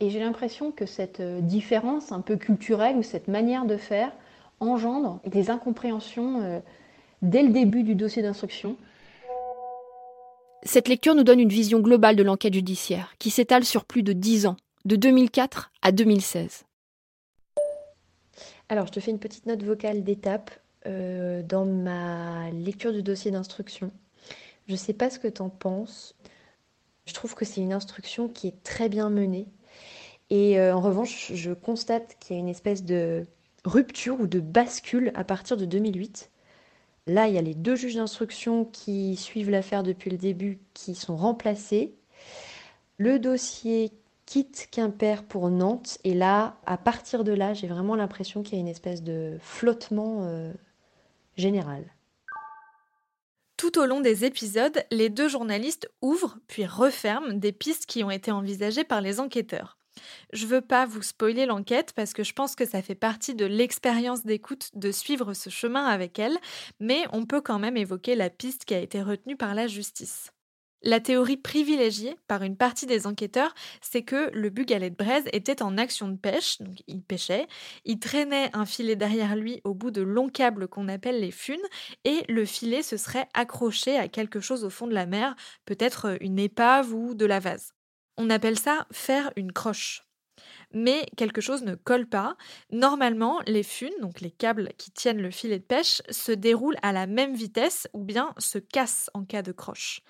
Et 0.00 0.10
j'ai 0.10 0.20
l'impression 0.20 0.70
que 0.70 0.84
cette 0.84 1.20
euh, 1.20 1.40
différence 1.40 2.12
un 2.12 2.20
peu 2.20 2.36
culturelle 2.36 2.96
ou 2.96 3.02
cette 3.02 3.28
manière 3.28 3.64
de 3.64 3.76
faire 3.76 4.12
engendre 4.62 5.20
des 5.26 5.50
incompréhensions 5.50 6.40
euh, 6.42 6.60
dès 7.20 7.42
le 7.42 7.50
début 7.50 7.82
du 7.82 7.94
dossier 7.94 8.22
d'instruction. 8.22 8.76
Cette 10.64 10.88
lecture 10.88 11.14
nous 11.14 11.24
donne 11.24 11.40
une 11.40 11.48
vision 11.48 11.80
globale 11.80 12.16
de 12.16 12.22
l'enquête 12.22 12.54
judiciaire, 12.54 13.14
qui 13.18 13.30
s'étale 13.30 13.64
sur 13.64 13.84
plus 13.84 14.02
de 14.02 14.12
dix 14.12 14.46
ans, 14.46 14.56
de 14.84 14.96
2004 14.96 15.72
à 15.82 15.90
2016. 15.90 16.64
Alors, 18.68 18.86
je 18.86 18.92
te 18.92 19.00
fais 19.00 19.10
une 19.10 19.18
petite 19.18 19.46
note 19.46 19.62
vocale 19.62 20.04
d'étape 20.04 20.52
euh, 20.86 21.42
dans 21.42 21.64
ma 21.64 22.50
lecture 22.50 22.92
du 22.92 23.02
dossier 23.02 23.30
d'instruction. 23.30 23.90
Je 24.68 24.72
ne 24.72 24.78
sais 24.78 24.92
pas 24.92 25.10
ce 25.10 25.18
que 25.18 25.28
tu 25.28 25.42
en 25.42 25.48
penses. 25.48 26.14
Je 27.06 27.12
trouve 27.12 27.34
que 27.34 27.44
c'est 27.44 27.60
une 27.60 27.72
instruction 27.72 28.28
qui 28.28 28.46
est 28.46 28.62
très 28.62 28.88
bien 28.88 29.10
menée. 29.10 29.48
Et 30.30 30.58
euh, 30.58 30.74
en 30.74 30.80
revanche, 30.80 31.32
je 31.34 31.52
constate 31.52 32.16
qu'il 32.20 32.36
y 32.36 32.38
a 32.38 32.40
une 32.40 32.48
espèce 32.48 32.84
de 32.84 33.26
rupture 33.64 34.20
ou 34.20 34.26
de 34.26 34.40
bascule 34.40 35.12
à 35.14 35.24
partir 35.24 35.56
de 35.56 35.64
2008. 35.64 36.30
Là, 37.06 37.28
il 37.28 37.34
y 37.34 37.38
a 37.38 37.42
les 37.42 37.54
deux 37.54 37.74
juges 37.74 37.96
d'instruction 37.96 38.64
qui 38.64 39.16
suivent 39.16 39.50
l'affaire 39.50 39.82
depuis 39.82 40.10
le 40.10 40.18
début 40.18 40.60
qui 40.74 40.94
sont 40.94 41.16
remplacés. 41.16 41.94
Le 42.98 43.18
dossier 43.18 43.92
quitte 44.26 44.68
Quimper 44.70 45.24
pour 45.24 45.50
Nantes. 45.50 45.98
Et 46.04 46.14
là, 46.14 46.56
à 46.64 46.76
partir 46.76 47.24
de 47.24 47.32
là, 47.32 47.54
j'ai 47.54 47.66
vraiment 47.66 47.96
l'impression 47.96 48.42
qu'il 48.42 48.54
y 48.54 48.58
a 48.58 48.60
une 48.60 48.68
espèce 48.68 49.02
de 49.02 49.36
flottement 49.40 50.20
euh, 50.22 50.52
général. 51.36 51.84
Tout 53.56 53.78
au 53.78 53.86
long 53.86 54.00
des 54.00 54.24
épisodes, 54.24 54.84
les 54.90 55.08
deux 55.08 55.28
journalistes 55.28 55.88
ouvrent 56.00 56.38
puis 56.48 56.66
referment 56.66 57.34
des 57.34 57.52
pistes 57.52 57.86
qui 57.86 58.02
ont 58.02 58.10
été 58.10 58.32
envisagées 58.32 58.84
par 58.84 59.00
les 59.00 59.20
enquêteurs. 59.20 59.76
Je 60.32 60.46
veux 60.46 60.60
pas 60.60 60.86
vous 60.86 61.02
spoiler 61.02 61.46
l'enquête 61.46 61.92
parce 61.94 62.12
que 62.12 62.24
je 62.24 62.32
pense 62.32 62.54
que 62.56 62.64
ça 62.66 62.82
fait 62.82 62.94
partie 62.94 63.34
de 63.34 63.44
l'expérience 63.44 64.24
d'écoute 64.24 64.70
de 64.74 64.90
suivre 64.90 65.34
ce 65.34 65.50
chemin 65.50 65.86
avec 65.86 66.18
elle, 66.18 66.38
mais 66.80 67.04
on 67.12 67.26
peut 67.26 67.40
quand 67.40 67.58
même 67.58 67.76
évoquer 67.76 68.14
la 68.14 68.30
piste 68.30 68.64
qui 68.64 68.74
a 68.74 68.80
été 68.80 69.02
retenue 69.02 69.36
par 69.36 69.54
la 69.54 69.66
justice. 69.66 70.32
La 70.84 70.98
théorie 70.98 71.36
privilégiée 71.36 72.16
par 72.26 72.42
une 72.42 72.56
partie 72.56 72.86
des 72.86 73.06
enquêteurs, 73.06 73.54
c'est 73.80 74.02
que 74.02 74.30
le 74.32 74.50
bugalet 74.50 74.90
de 74.90 74.96
braise 74.96 75.22
était 75.32 75.62
en 75.62 75.78
action 75.78 76.08
de 76.08 76.16
pêche, 76.16 76.58
donc 76.60 76.82
il 76.88 77.02
pêchait, 77.02 77.46
il 77.84 78.00
traînait 78.00 78.50
un 78.52 78.66
filet 78.66 78.96
derrière 78.96 79.36
lui 79.36 79.60
au 79.62 79.74
bout 79.74 79.92
de 79.92 80.02
longs 80.02 80.28
câbles 80.28 80.66
qu'on 80.66 80.88
appelle 80.88 81.20
les 81.20 81.30
funes, 81.30 81.62
et 82.04 82.24
le 82.28 82.44
filet 82.44 82.82
se 82.82 82.96
serait 82.96 83.28
accroché 83.32 83.96
à 83.96 84.08
quelque 84.08 84.40
chose 84.40 84.64
au 84.64 84.70
fond 84.70 84.88
de 84.88 84.94
la 84.94 85.06
mer, 85.06 85.36
peut-être 85.66 86.16
une 86.20 86.40
épave 86.40 86.92
ou 86.92 87.14
de 87.14 87.26
la 87.26 87.38
vase. 87.38 87.72
On 88.16 88.30
appelle 88.30 88.58
ça 88.58 88.86
faire 88.92 89.32
une 89.36 89.52
croche 89.52 90.04
mais 90.72 91.06
quelque 91.16 91.40
chose 91.40 91.62
ne 91.62 91.74
colle 91.74 92.06
pas. 92.06 92.36
Normalement, 92.70 93.40
les 93.46 93.62
funes, 93.62 93.90
donc 94.00 94.20
les 94.20 94.30
câbles 94.30 94.70
qui 94.78 94.90
tiennent 94.90 95.20
le 95.20 95.30
filet 95.30 95.58
de 95.58 95.64
pêche, 95.64 96.02
se 96.10 96.32
déroulent 96.32 96.78
à 96.82 96.92
la 96.92 97.06
même 97.06 97.34
vitesse 97.34 97.88
ou 97.92 98.02
bien 98.02 98.34
se 98.38 98.58
cassent 98.58 99.10
en 99.14 99.24
cas 99.24 99.42
de 99.42 99.52
croche. 99.52 100.00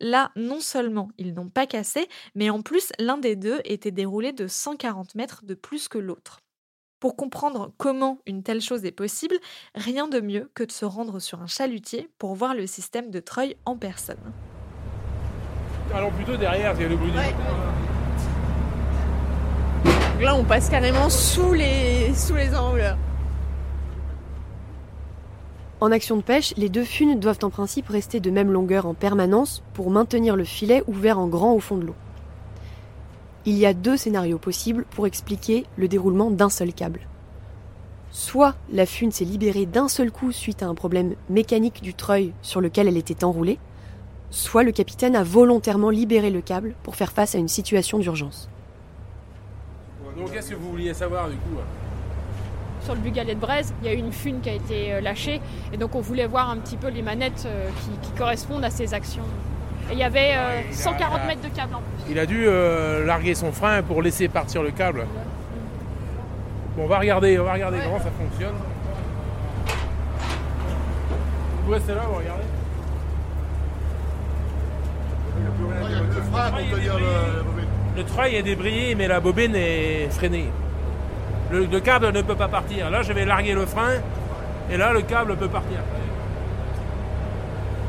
Là, 0.00 0.30
non 0.36 0.60
seulement 0.60 1.10
ils 1.18 1.34
n'ont 1.34 1.48
pas 1.48 1.66
cassé, 1.66 2.08
mais 2.34 2.50
en 2.50 2.62
plus 2.62 2.92
l'un 2.98 3.18
des 3.18 3.36
deux 3.36 3.60
était 3.64 3.90
déroulé 3.90 4.32
de 4.32 4.46
140 4.46 5.14
mètres 5.14 5.44
de 5.44 5.54
plus 5.54 5.88
que 5.88 5.98
l'autre. 5.98 6.40
Pour 7.00 7.14
comprendre 7.14 7.72
comment 7.76 8.18
une 8.26 8.42
telle 8.42 8.60
chose 8.60 8.84
est 8.84 8.92
possible, 8.92 9.36
rien 9.76 10.08
de 10.08 10.20
mieux 10.20 10.50
que 10.54 10.64
de 10.64 10.72
se 10.72 10.84
rendre 10.84 11.20
sur 11.20 11.40
un 11.40 11.46
chalutier 11.46 12.10
pour 12.18 12.34
voir 12.34 12.54
le 12.54 12.66
système 12.66 13.10
de 13.10 13.20
treuil 13.20 13.56
en 13.66 13.76
personne. 13.76 14.32
Allons 15.94 16.10
plutôt 16.10 16.36
derrière, 16.36 16.74
c'est 16.76 16.88
le 16.88 16.96
bout 16.96 17.10
là, 20.20 20.34
on 20.34 20.44
passe 20.44 20.68
carrément 20.68 21.08
sous 21.08 21.52
les, 21.52 22.12
sous 22.14 22.34
les 22.34 22.54
angles. 22.54 22.96
En 25.80 25.92
action 25.92 26.16
de 26.16 26.22
pêche, 26.22 26.54
les 26.56 26.68
deux 26.68 26.84
funes 26.84 27.20
doivent 27.20 27.38
en 27.42 27.50
principe 27.50 27.88
rester 27.88 28.18
de 28.18 28.30
même 28.30 28.50
longueur 28.50 28.86
en 28.86 28.94
permanence 28.94 29.62
pour 29.74 29.90
maintenir 29.90 30.34
le 30.34 30.44
filet 30.44 30.82
ouvert 30.88 31.18
en 31.18 31.28
grand 31.28 31.54
au 31.54 31.60
fond 31.60 31.76
de 31.76 31.84
l'eau. 31.84 31.94
Il 33.46 33.56
y 33.56 33.64
a 33.64 33.74
deux 33.74 33.96
scénarios 33.96 34.38
possibles 34.38 34.84
pour 34.90 35.06
expliquer 35.06 35.66
le 35.76 35.86
déroulement 35.86 36.30
d'un 36.30 36.50
seul 36.50 36.72
câble. 36.74 37.00
Soit 38.10 38.56
la 38.72 38.86
fune 38.86 39.12
s'est 39.12 39.24
libérée 39.24 39.66
d'un 39.66 39.86
seul 39.86 40.10
coup 40.10 40.32
suite 40.32 40.62
à 40.62 40.66
un 40.66 40.74
problème 40.74 41.14
mécanique 41.30 41.80
du 41.80 41.94
treuil 41.94 42.32
sur 42.42 42.60
lequel 42.60 42.88
elle 42.88 42.96
était 42.96 43.22
enroulée, 43.22 43.58
soit 44.30 44.62
le 44.62 44.72
capitaine 44.72 45.16
a 45.16 45.22
volontairement 45.22 45.90
libéré 45.90 46.30
le 46.30 46.40
câble 46.40 46.74
pour 46.82 46.96
faire 46.96 47.12
face 47.12 47.34
à 47.34 47.38
une 47.38 47.48
situation 47.48 47.98
d'urgence. 47.98 48.48
Donc 50.16 50.32
qu'est-ce 50.32 50.50
que 50.50 50.56
vous 50.56 50.70
vouliez 50.70 50.94
savoir 50.94 51.28
du 51.28 51.36
coup 51.36 51.56
Sur 52.82 52.94
le 52.94 53.00
bugalet 53.00 53.34
de 53.34 53.40
braise, 53.40 53.72
il 53.80 53.86
y 53.86 53.90
a 53.90 53.94
eu 53.94 53.98
une 53.98 54.12
fune 54.12 54.40
qui 54.40 54.50
a 54.50 54.54
été 54.54 54.94
euh, 54.94 55.00
lâchée 55.00 55.40
et 55.72 55.76
donc 55.76 55.94
on 55.94 56.00
voulait 56.00 56.26
voir 56.26 56.50
un 56.50 56.56
petit 56.56 56.76
peu 56.76 56.88
les 56.88 57.02
manettes 57.02 57.44
euh, 57.46 57.68
qui, 58.02 58.10
correspondent 58.18 58.64
à 58.64 58.70
ces 58.70 58.94
actions. 58.94 59.22
Et 59.90 59.92
il 59.92 59.98
y 59.98 60.02
avait 60.02 60.34
140 60.72 61.20
euh, 61.20 61.26
mètres 61.26 61.42
de 61.42 61.54
câble 61.54 61.74
en 61.74 61.78
plus. 61.78 62.10
Il 62.10 62.18
a 62.18 62.26
dû 62.26 62.46
larguer 63.06 63.34
son 63.34 63.52
frein 63.52 63.82
pour 63.82 64.02
laisser 64.02 64.28
partir 64.28 64.62
le 64.62 64.70
câble. 64.70 65.06
Bon, 66.76 66.84
on 66.84 66.88
va 66.88 66.98
regarder, 66.98 67.38
on 67.38 67.44
va 67.44 67.54
regarder 67.54 67.78
comment 67.82 67.98
ça 67.98 68.10
fonctionne. 68.10 68.54
Vous 71.64 71.72
restez 71.72 71.94
là, 71.94 72.02
on 72.10 72.16
va 72.16 72.22
Le 76.32 77.58
le 77.98 78.04
treuil 78.04 78.36
est 78.36 78.44
débrayé, 78.44 78.94
mais 78.94 79.08
la 79.08 79.18
bobine 79.18 79.56
est 79.56 80.08
freinée. 80.10 80.48
Le, 81.50 81.80
câble 81.80 82.12
ne 82.12 82.22
peut 82.22 82.36
pas 82.36 82.46
partir. 82.46 82.90
Là, 82.90 83.02
je 83.02 83.12
vais 83.12 83.24
larguer 83.24 83.54
le 83.54 83.66
frein, 83.66 84.00
et 84.70 84.76
là, 84.76 84.92
le 84.92 85.02
câble 85.02 85.36
peut 85.36 85.48
partir. 85.48 85.78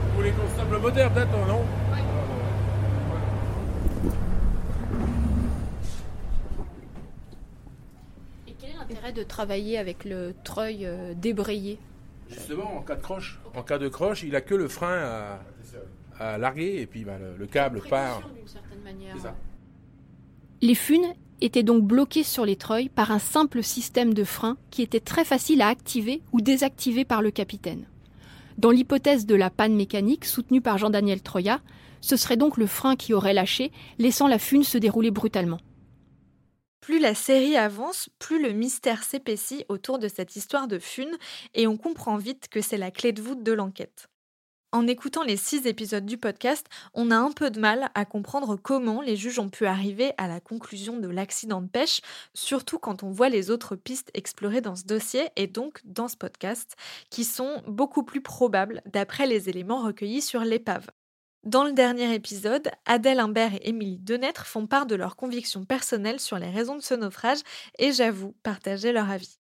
Vous 0.09 0.17
voulez 0.17 0.31
qu'on 0.31 0.47
stoppe 0.47 0.71
le 0.71 0.79
moteur, 0.79 1.11
peut-être, 1.11 1.29
non? 1.47 1.63
Et 8.47 8.55
quel 8.59 8.71
est 8.71 8.77
l'intérêt 8.79 9.11
de 9.11 9.21
travailler 9.21 9.77
avec 9.77 10.05
le 10.05 10.33
treuil 10.43 10.87
euh, 10.87 11.13
débrayé? 11.13 11.77
Justement, 12.29 12.77
en 12.77 12.81
cas 12.81 12.95
de 12.95 13.01
croche. 13.01 13.39
En 13.55 13.61
cas 13.61 13.77
de 13.77 13.89
croche, 13.89 14.23
il 14.23 14.35
a 14.35 14.41
que 14.41 14.55
le 14.55 14.67
frein 14.67 14.97
à, 14.97 15.39
larguer, 16.19 16.81
et 16.81 16.85
puis 16.85 17.05
bah, 17.05 17.17
le, 17.37 17.47
câble 17.47 17.81
part. 17.89 18.21
Les 20.61 20.75
funes 20.75 21.13
étaient 21.41 21.63
donc 21.63 21.83
bloquées 21.83 22.23
sur 22.23 22.45
les 22.45 22.55
treuils 22.55 22.89
par 22.89 23.11
un 23.11 23.19
simple 23.19 23.63
système 23.63 24.13
de 24.13 24.23
frein 24.23 24.57
qui 24.71 24.81
était 24.81 24.99
très 24.99 25.23
facile 25.23 25.61
à 25.61 25.67
activer 25.67 26.21
ou 26.31 26.41
désactiver 26.41 27.05
par 27.05 27.21
le 27.21 27.31
capitaine. 27.31 27.87
Dans 28.57 28.71
l'hypothèse 28.71 29.25
de 29.25 29.35
la 29.35 29.49
panne 29.49 29.75
mécanique 29.75 30.25
soutenue 30.25 30.61
par 30.61 30.77
Jean-Daniel 30.77 31.21
Troya, 31.21 31.61
ce 32.01 32.17
serait 32.17 32.37
donc 32.37 32.57
le 32.57 32.67
frein 32.67 32.95
qui 32.95 33.13
aurait 33.13 33.33
lâché, 33.33 33.71
laissant 33.97 34.27
la 34.27 34.39
fune 34.39 34.63
se 34.63 34.77
dérouler 34.77 35.11
brutalement. 35.11 35.59
Plus 36.81 36.99
la 36.99 37.13
série 37.13 37.55
avance, 37.55 38.09
plus 38.19 38.41
le 38.41 38.51
mystère 38.51 39.03
s'épaissit 39.03 39.65
autour 39.69 39.99
de 39.99 40.07
cette 40.07 40.35
histoire 40.35 40.67
de 40.67 40.79
fune 40.79 41.17
et 41.53 41.67
on 41.67 41.77
comprend 41.77 42.17
vite 42.17 42.47
que 42.49 42.61
c'est 42.61 42.77
la 42.77 42.91
clé 42.91 43.11
de 43.11 43.21
voûte 43.21 43.43
de 43.43 43.51
l'enquête. 43.51 44.09
En 44.71 44.85
écoutant 44.85 45.23
les 45.23 45.35
six 45.35 45.65
épisodes 45.65 46.05
du 46.05 46.19
podcast, 46.19 46.67
on 46.93 47.09
a 47.09 47.15
un 47.17 47.31
peu 47.31 47.49
de 47.49 47.59
mal 47.59 47.89
à 47.95 48.05
comprendre 48.05 48.55
comment 48.55 49.01
les 49.01 49.15
juges 49.15 49.39
ont 49.39 49.49
pu 49.49 49.65
arriver 49.65 50.11
à 50.19 50.27
la 50.27 50.39
conclusion 50.39 50.97
de 50.97 51.07
l'accident 51.07 51.61
de 51.61 51.67
pêche, 51.67 52.01
surtout 52.35 52.77
quand 52.77 53.01
on 53.01 53.09
voit 53.09 53.29
les 53.29 53.49
autres 53.49 53.75
pistes 53.75 54.11
explorées 54.13 54.61
dans 54.61 54.75
ce 54.75 54.83
dossier 54.83 55.29
et 55.37 55.47
donc 55.47 55.79
dans 55.85 56.07
ce 56.07 56.17
podcast, 56.17 56.75
qui 57.09 57.23
sont 57.23 57.63
beaucoup 57.67 58.03
plus 58.03 58.21
probables 58.21 58.83
d'après 58.85 59.25
les 59.25 59.49
éléments 59.49 59.83
recueillis 59.83 60.21
sur 60.21 60.41
l'épave. 60.41 60.85
Dans 61.43 61.63
le 61.63 61.73
dernier 61.73 62.13
épisode, 62.13 62.69
Adèle 62.85 63.21
Imbert 63.21 63.55
et 63.55 63.69
Émilie 63.69 63.97
Denêtre 63.97 64.45
font 64.45 64.67
part 64.67 64.85
de 64.85 64.93
leurs 64.95 65.15
convictions 65.15 65.65
personnelles 65.65 66.19
sur 66.19 66.37
les 66.37 66.51
raisons 66.51 66.75
de 66.75 66.83
ce 66.83 66.93
naufrage 66.93 67.39
et 67.79 67.91
j'avoue 67.91 68.35
partager 68.43 68.91
leur 68.91 69.09
avis. 69.09 69.38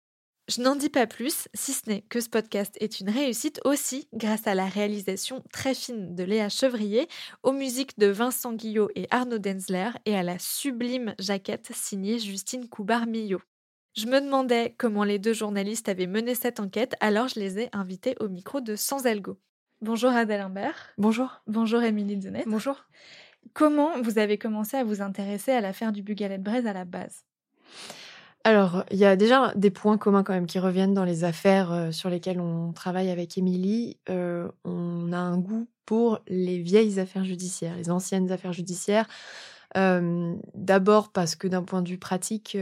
Je 0.47 0.61
n'en 0.61 0.75
dis 0.75 0.89
pas 0.89 1.07
plus, 1.07 1.47
si 1.55 1.73
ce 1.73 1.89
n'est 1.89 2.01
que 2.01 2.21
ce 2.21 2.29
podcast 2.29 2.77
est 2.79 2.99
une 2.99 3.09
réussite 3.09 3.59
aussi 3.65 4.07
grâce 4.13 4.45
à 4.45 4.53
la 4.53 4.67
réalisation 4.67 5.43
très 5.51 5.73
fine 5.73 6.13
de 6.13 6.23
Léa 6.23 6.49
Chevrier, 6.49 7.07
aux 7.41 7.51
musiques 7.51 7.97
de 7.97 8.05
Vincent 8.05 8.53
Guillot 8.53 8.89
et 8.93 9.07
Arnaud 9.09 9.39
Denzler 9.39 9.89
et 10.05 10.15
à 10.15 10.21
la 10.21 10.37
sublime 10.37 11.15
jaquette 11.17 11.71
signée 11.73 12.19
Justine 12.19 12.69
Coubar-Millot. 12.69 13.41
Je 13.97 14.05
me 14.05 14.21
demandais 14.21 14.75
comment 14.77 15.03
les 15.03 15.17
deux 15.17 15.33
journalistes 15.33 15.89
avaient 15.89 16.05
mené 16.05 16.35
cette 16.35 16.59
enquête, 16.59 16.95
alors 16.99 17.27
je 17.27 17.39
les 17.39 17.61
ai 17.61 17.69
invités 17.73 18.15
au 18.19 18.29
micro 18.29 18.61
de 18.61 18.75
Sans 18.75 19.07
Algo. 19.07 19.39
Bonjour 19.81 20.11
Adèle 20.11 20.41
Imbert. 20.41 20.93
Bonjour. 20.99 21.41
Bonjour 21.47 21.81
Émilie 21.81 22.17
Denet. 22.17 22.43
Bonjour. 22.45 22.85
Comment 23.53 23.99
vous 23.99 24.19
avez 24.19 24.37
commencé 24.37 24.77
à 24.77 24.83
vous 24.83 25.01
intéresser 25.01 25.53
à 25.53 25.61
l'affaire 25.61 25.91
du 25.91 26.03
Bugalet 26.03 26.37
de 26.37 26.43
Braise 26.43 26.67
à 26.67 26.73
la 26.73 26.85
base? 26.85 27.25
Alors, 28.45 28.83
il 28.91 28.97
y 28.97 29.05
a 29.05 29.15
déjà 29.15 29.51
des 29.55 29.71
points 29.71 29.97
communs 29.97 30.21
quand 30.21 30.33
même 30.33 30.45
qui 30.45 30.59
reviennent 30.59 30.93
dans 30.93 31.03
les 31.03 31.23
affaires 31.23 31.71
euh, 31.71 31.91
sur 31.91 32.11
lesquelles 32.11 32.39
on 32.39 32.73
travaille 32.73 33.09
avec 33.09 33.39
Émilie. 33.39 33.97
Euh, 34.07 34.47
on 34.63 35.11
a 35.13 35.17
un 35.17 35.39
goût 35.39 35.67
pour 35.87 36.19
les 36.27 36.59
vieilles 36.61 36.99
affaires 36.99 37.23
judiciaires, 37.25 37.75
les 37.75 37.89
anciennes 37.89 38.31
affaires 38.31 38.53
judiciaires, 38.53 39.07
D'abord 40.53 41.11
parce 41.11 41.35
que 41.35 41.49
d'un 41.49 41.61
point 41.61 41.81
de 41.81 41.89
vue 41.89 41.97
pratique, 41.97 42.57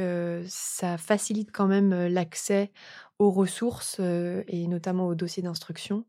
ça 0.47 0.97
facilite 0.97 1.51
quand 1.51 1.67
même 1.67 2.07
l'accès 2.07 2.71
aux 3.19 3.29
ressources 3.29 3.99
et 3.99 4.65
notamment 4.67 5.05
aux 5.05 5.13
dossiers 5.13 5.43
d'instruction, 5.43 6.05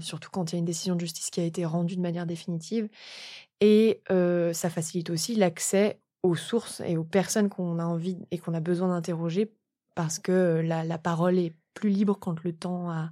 surtout 0.00 0.28
quand 0.30 0.52
il 0.52 0.56
y 0.56 0.58
a 0.58 0.58
une 0.58 0.66
décision 0.66 0.96
de 0.96 1.00
justice 1.00 1.30
qui 1.30 1.40
a 1.40 1.44
été 1.44 1.64
rendue 1.64 1.96
de 1.96 2.02
manière 2.02 2.26
définitive. 2.26 2.90
Et 3.62 4.02
ça 4.08 4.68
facilite 4.68 5.08
aussi 5.08 5.34
l'accès 5.34 5.98
aux 6.22 6.36
sources 6.36 6.80
et 6.86 6.96
aux 6.96 7.04
personnes 7.04 7.48
qu'on 7.48 7.78
a 7.78 7.84
envie 7.84 8.18
et 8.30 8.38
qu'on 8.38 8.54
a 8.54 8.60
besoin 8.60 8.88
d'interroger 8.88 9.52
parce 9.94 10.18
que 10.18 10.62
la, 10.64 10.84
la, 10.84 10.98
parole 10.98 11.38
est 11.38 11.54
plus 11.74 11.90
libre 11.90 12.18
quand 12.18 12.42
le 12.44 12.52
temps 12.52 12.90
a, 12.90 13.10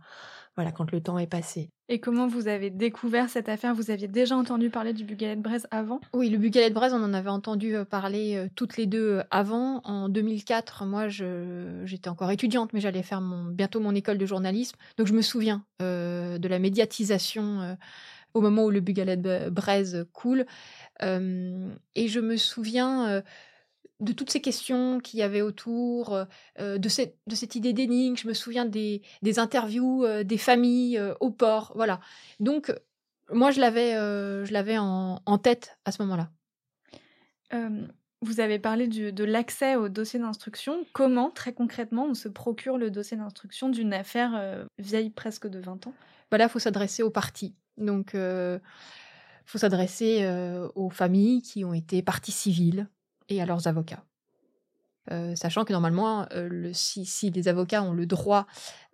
voilà, 0.56 0.72
quand 0.72 0.90
le 0.92 1.00
temps 1.00 1.18
est 1.18 1.26
passé. 1.26 1.70
Et 1.88 1.98
comment 1.98 2.28
vous 2.28 2.46
avez 2.46 2.70
découvert 2.70 3.28
cette 3.28 3.48
affaire? 3.48 3.74
Vous 3.74 3.90
aviez 3.90 4.06
déjà 4.06 4.36
entendu 4.36 4.70
parler 4.70 4.92
du 4.92 5.04
Bugalet 5.04 5.36
de 5.36 5.42
Braise 5.42 5.66
avant? 5.70 6.00
Oui, 6.14 6.28
le 6.28 6.38
Bugalet 6.38 6.68
de 6.68 6.74
Braise, 6.74 6.92
on 6.92 7.02
en 7.02 7.12
avait 7.14 7.30
entendu 7.30 7.74
euh, 7.74 7.84
parler 7.84 8.36
euh, 8.36 8.48
toutes 8.54 8.76
les 8.76 8.86
deux 8.86 9.16
euh, 9.18 9.22
avant. 9.30 9.80
En 9.84 10.08
2004, 10.08 10.84
moi, 10.86 11.08
j'étais 11.08 12.08
encore 12.08 12.30
étudiante, 12.30 12.72
mais 12.72 12.80
j'allais 12.80 13.02
faire 13.02 13.20
mon, 13.20 13.44
bientôt 13.44 13.80
mon 13.80 13.94
école 13.94 14.18
de 14.18 14.26
journalisme. 14.26 14.76
Donc, 14.98 15.08
je 15.08 15.14
me 15.14 15.22
souviens 15.22 15.64
de 15.80 16.48
la 16.48 16.58
médiatisation 16.58 17.76
au 18.34 18.40
moment 18.40 18.64
où 18.64 18.70
le 18.70 18.80
Bugalet 18.80 19.50
Braise 19.50 20.06
coule. 20.12 20.46
et 21.00 22.08
je 22.08 22.20
me 22.20 22.36
souviens 22.36 23.22
de 24.00 24.12
toutes 24.12 24.30
ces 24.30 24.40
questions 24.40 24.98
qu'il 24.98 25.20
y 25.20 25.22
avait 25.22 25.42
autour, 25.42 26.14
euh, 26.14 26.24
euh, 26.58 26.78
de, 26.78 26.88
cette, 26.88 27.18
de 27.26 27.34
cette 27.34 27.54
idée 27.54 27.72
d'énigme. 27.72 28.16
Je 28.16 28.26
me 28.26 28.34
souviens 28.34 28.64
des, 28.64 29.02
des 29.22 29.38
interviews 29.38 30.04
euh, 30.04 30.24
des 30.24 30.38
familles 30.38 31.00
au 31.20 31.30
port. 31.30 31.72
Voilà. 31.76 32.00
Donc, 32.40 32.74
moi, 33.32 33.50
je 33.50 33.60
l'avais, 33.60 33.92
je 33.92 34.52
l'avais 34.52 34.78
en, 34.78 35.20
en, 35.24 35.38
tête 35.38 35.78
à 35.84 35.92
ce 35.92 36.02
moment-là. 36.02 36.30
vous 38.22 38.40
avez 38.40 38.58
parlé 38.58 38.88
du, 38.88 39.12
de 39.12 39.24
l'accès 39.24 39.76
au 39.76 39.88
dossier 39.88 40.18
d'instruction. 40.18 40.84
Comment, 40.92 41.30
très 41.30 41.52
concrètement, 41.52 42.06
on 42.06 42.14
se 42.14 42.28
procure 42.28 42.76
le 42.76 42.90
dossier 42.90 43.16
d'instruction 43.16 43.68
d'une 43.68 43.92
affaire 43.92 44.66
vieille 44.78 45.10
presque 45.10 45.46
de 45.46 45.60
20 45.60 45.86
ans? 45.86 45.94
Voilà, 46.30 46.46
il 46.46 46.50
faut 46.50 46.58
s'adresser 46.58 47.04
aux 47.04 47.10
parties. 47.10 47.54
Donc, 47.76 48.12
il 48.14 48.60
faut 49.46 49.58
s'adresser 49.58 50.28
aux 50.74 50.90
familles 50.90 51.42
qui 51.42 51.64
ont 51.64 51.74
été 51.74 52.02
parties 52.02 52.32
civiles, 52.32 52.88
et 53.28 53.40
à 53.40 53.46
leurs 53.46 53.68
avocats. 53.68 54.04
Sachant 55.34 55.64
que 55.64 55.72
normalement, 55.72 56.26
le, 56.34 56.72
si, 56.72 57.30
les 57.30 57.48
avocats 57.48 57.82
ont 57.82 57.92
le 57.92 58.06
droit 58.06 58.46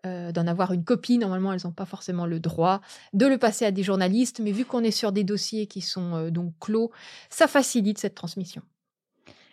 d'en 0.04 0.46
avoir 0.46 0.72
une 0.72 0.84
copie, 0.84 1.18
normalement, 1.18 1.52
elles 1.52 1.60
n'ont 1.64 1.72
pas 1.72 1.84
forcément 1.84 2.26
le 2.26 2.38
droit 2.38 2.80
de 3.12 3.26
le 3.26 3.38
passer 3.38 3.64
à 3.64 3.70
des 3.70 3.82
journalistes, 3.82 4.40
mais 4.40 4.52
vu 4.52 4.64
qu'on 4.64 4.84
est 4.84 4.90
sur 4.90 5.12
des 5.12 5.24
dossiers 5.24 5.66
qui 5.66 5.80
sont 5.80 6.30
donc 6.30 6.54
clos, 6.60 6.90
ça 7.28 7.48
facilite 7.48 7.98
cette 7.98 8.14
transmission. 8.14 8.62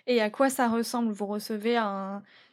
Et 0.05 0.21
à 0.21 0.29
quoi 0.29 0.49
ça 0.49 0.69
ressemble? 0.69 1.11
Vous 1.11 1.25
recevez 1.25 1.81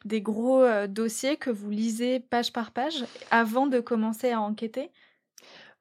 des 0.04 0.22
gros 0.22 0.64
dossiers 0.88 1.36
que 1.36 1.50
vous 1.50 1.70
lisez 1.70 2.20
page 2.20 2.52
par 2.52 2.70
page 2.70 3.04
avant 3.30 3.66
de 3.66 3.80
commencer 3.80 4.30
à 4.30 4.40
enquêter? 4.40 4.90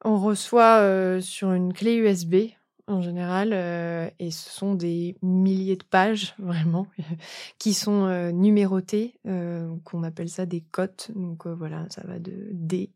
On 0.06 0.18
reçoit 0.18 1.22
sur 1.22 1.52
une 1.52 1.74
clé 1.74 1.96
USB 1.96 2.52
en 2.90 3.02
général, 3.02 3.52
euh, 3.54 4.10
et 4.20 4.32
ce 4.32 4.50
sont 4.50 4.74
des 4.74 5.16
milliers 5.22 5.78
de 5.78 5.84
pages 5.84 6.36
vraiment 6.40 6.88
qui 7.60 7.74
sont 7.74 8.06
euh, 8.06 8.32
numérotées, 8.32 9.16
euh, 9.28 9.70
qu'on 9.84 10.04
appelle 10.04 10.30
ça 10.30 10.46
des 10.46 10.62
cotes. 10.62 11.12
Donc 11.16 11.48
voilà, 11.48 11.86
ça 11.90 12.02
va 12.06 12.20
de 12.20 12.50
D 12.52 12.92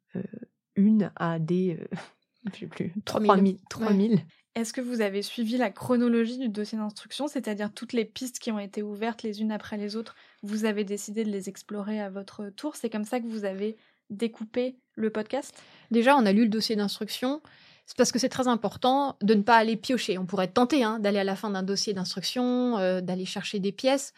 1 0.76 1.12
à 1.16 1.40
D, 1.40 1.80
je 2.54 2.60
sais 2.60 2.68
plus, 2.68 2.94
3000. 3.06 3.58
3000. 3.70 4.20
Est-ce 4.56 4.72
que 4.72 4.82
vous 4.82 5.02
avez 5.02 5.24
suivi 5.24 5.58
la 5.58 5.72
chronologie 5.72 6.38
du 6.38 6.48
dossier 6.48 6.78
d'instruction, 6.78 7.28
c'est-à-dire 7.28 7.74
toutes 7.74 7.94
les 7.94 8.06
pistes 8.06 8.38
qui 8.38 8.52
ont 8.52 8.60
été 8.60 8.84
ouvertes 8.84 9.24
les 9.24 9.42
unes 9.42 9.52
après 9.52 9.78
les 9.78 9.96
autres, 9.96 10.16
vous 10.44 10.66
avez 10.66 10.84
décidé 10.84 11.24
de 11.24 11.32
les 11.32 11.50
explorer 11.50 12.00
à 12.00 12.12
votre 12.12 12.50
tour? 12.50 12.76
C'est 12.76 12.92
comme 12.92 13.04
ça 13.04 13.20
que 13.20 13.26
vous 13.26 13.46
avez 13.46 13.78
découpé 14.10 14.78
le 14.96 15.10
podcast? 15.10 15.54
Déjà, 15.92 16.16
on 16.16 16.26
a 16.26 16.32
lu 16.32 16.44
le 16.44 16.50
dossier 16.50 16.76
d'instruction 16.76 17.42
c'est 17.86 17.98
parce 17.98 18.12
que 18.12 18.20
c'est 18.20 18.30
très 18.30 18.48
important 18.48 19.18
de 19.22 19.34
ne 19.34 19.42
pas 19.42 19.58
aller 19.58 19.76
piocher. 19.76 20.18
On 20.18 20.26
pourrait 20.26 20.48
tenter 20.48 20.84
hein, 20.84 21.00
d'aller 21.00 21.20
à 21.20 21.24
la 21.24 21.36
fin 21.36 21.50
d'un 21.50 21.64
dossier 21.64 21.94
d'instruction, 21.94 22.78
euh, 22.78 23.02
d'aller 23.02 23.26
chercher 23.26 23.60
des 23.60 23.72
pièces, 23.72 24.14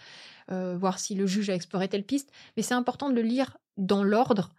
euh, 0.52 0.78
voir 0.78 1.00
si 1.00 1.16
le 1.16 1.26
juge 1.26 1.50
a 1.50 1.56
exploré 1.56 1.88
telle 1.88 2.04
piste, 2.04 2.32
mais 2.56 2.64
c'est 2.64 2.76
important 2.76 3.10
de 3.10 3.16
le 3.16 3.22
lire 3.22 3.58
dans 3.78 4.04
l'ordre 4.04 4.52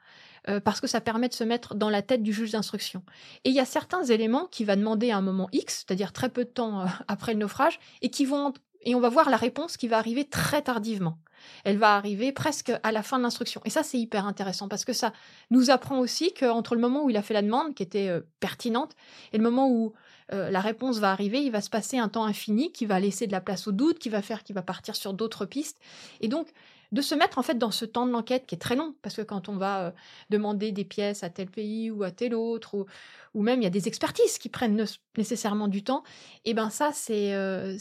euh, 0.49 0.61
parce 0.61 0.81
que 0.81 0.87
ça 0.87 1.01
permet 1.01 1.29
de 1.29 1.35
se 1.35 1.45
mettre 1.45 1.75
dans 1.75 1.89
la 1.89 2.03
tête 2.03 2.23
du 2.23 2.33
juge 2.33 2.53
d'instruction. 2.53 3.03
Et 3.45 3.51
il 3.51 3.55
y 3.55 3.61
a 3.61 3.65
certains 3.65 4.05
éléments 4.05 4.47
qui 4.47 4.65
va 4.65 4.75
demander 4.75 5.11
à 5.11 5.17
un 5.17 5.23
moment 5.23 5.49
X, 5.53 5.85
c'est-à-dire 5.87 6.13
très 6.13 6.29
peu 6.29 6.45
de 6.45 6.51
temps 6.51 6.85
après 7.09 7.33
le 7.33 7.39
naufrage, 7.39 7.79
et 8.03 8.11
qui 8.11 8.25
vont 8.25 8.53
et 8.87 8.95
on 8.95 9.01
va 9.01 9.11
voir 9.11 9.29
la 9.29 9.37
réponse 9.37 9.77
qui 9.77 9.89
va 9.89 9.99
arriver 9.99 10.25
très 10.25 10.63
tardivement 10.63 11.19
elle 11.65 11.79
va 11.79 11.97
arriver 11.97 12.33
presque 12.33 12.73
à 12.83 12.93
la 12.93 13.03
fin 13.03 13.19
de 13.19 13.23
l'instruction. 13.23 13.61
Et 13.65 13.71
ça, 13.71 13.83
c'est 13.83 13.99
hyper 13.99 14.27
intéressant 14.27 14.69
parce 14.69 14.85
que 14.85 14.93
ça 14.93 15.13
nous 15.51 15.71
apprend 15.71 15.99
aussi 15.99 16.33
qu'entre 16.33 16.75
le 16.75 16.81
moment 16.81 17.05
où 17.05 17.11
il 17.11 17.17
a 17.17 17.23
fait 17.23 17.35
la 17.35 17.43
demande, 17.43 17.75
qui 17.75 17.83
était 17.83 18.09
euh, 18.09 18.21
pertinente, 18.41 18.95
et 19.33 19.39
le 19.39 19.45
moment 19.45 19.71
où 19.71 19.93
euh, 20.33 20.51
la 20.51 20.61
réponse 20.61 20.99
va 20.99 21.11
arriver, 21.11 21.43
il 21.43 21.51
va 21.51 21.61
se 21.61 21.71
passer 21.71 21.99
un 21.99 22.09
temps 22.09 22.25
infini 22.25 22.73
qui 22.73 22.87
va 22.87 22.99
laisser 23.01 23.27
de 23.27 23.33
la 23.33 23.41
place 23.41 23.67
au 23.67 23.73
doute, 23.73 23.99
qui 23.99 24.09
va 24.09 24.23
faire 24.23 24.43
qu'il 24.43 24.55
va 24.55 24.63
partir 24.63 24.97
sur 24.97 25.13
d'autres 25.13 25.47
pistes. 25.47 25.79
Et 26.21 26.29
donc, 26.29 26.49
de 26.93 27.03
se 27.03 27.15
mettre 27.15 27.39
en 27.39 27.43
fait 27.43 27.59
dans 27.59 27.71
ce 27.71 27.85
temps 27.85 28.07
de 28.07 28.13
l'enquête 28.13 28.47
qui 28.47 28.55
est 28.55 28.59
très 28.59 28.77
long, 28.77 28.95
parce 29.03 29.17
que 29.17 29.23
quand 29.23 29.49
on 29.49 29.57
va 29.57 29.81
euh, 29.81 29.91
demander 30.31 30.73
des 30.73 30.85
pièces 30.85 31.25
à 31.25 31.31
tel 31.31 31.51
pays 31.51 31.91
ou 31.91 32.03
à 32.03 32.11
tel 32.11 32.35
autre, 32.35 32.75
ou, 32.75 32.87
ou 33.35 33.43
même 33.43 33.61
il 33.61 33.65
y 33.65 33.67
a 33.67 33.71
des 33.71 33.89
expertises 33.89 34.39
qui 34.39 34.49
prennent 34.49 34.85
nécessairement 35.17 35.69
du 35.69 35.83
temps, 35.83 36.05
et 36.45 36.55
ben 36.55 36.71
ça 36.71 36.91
c'est 36.93 37.35
euh, 37.35 37.77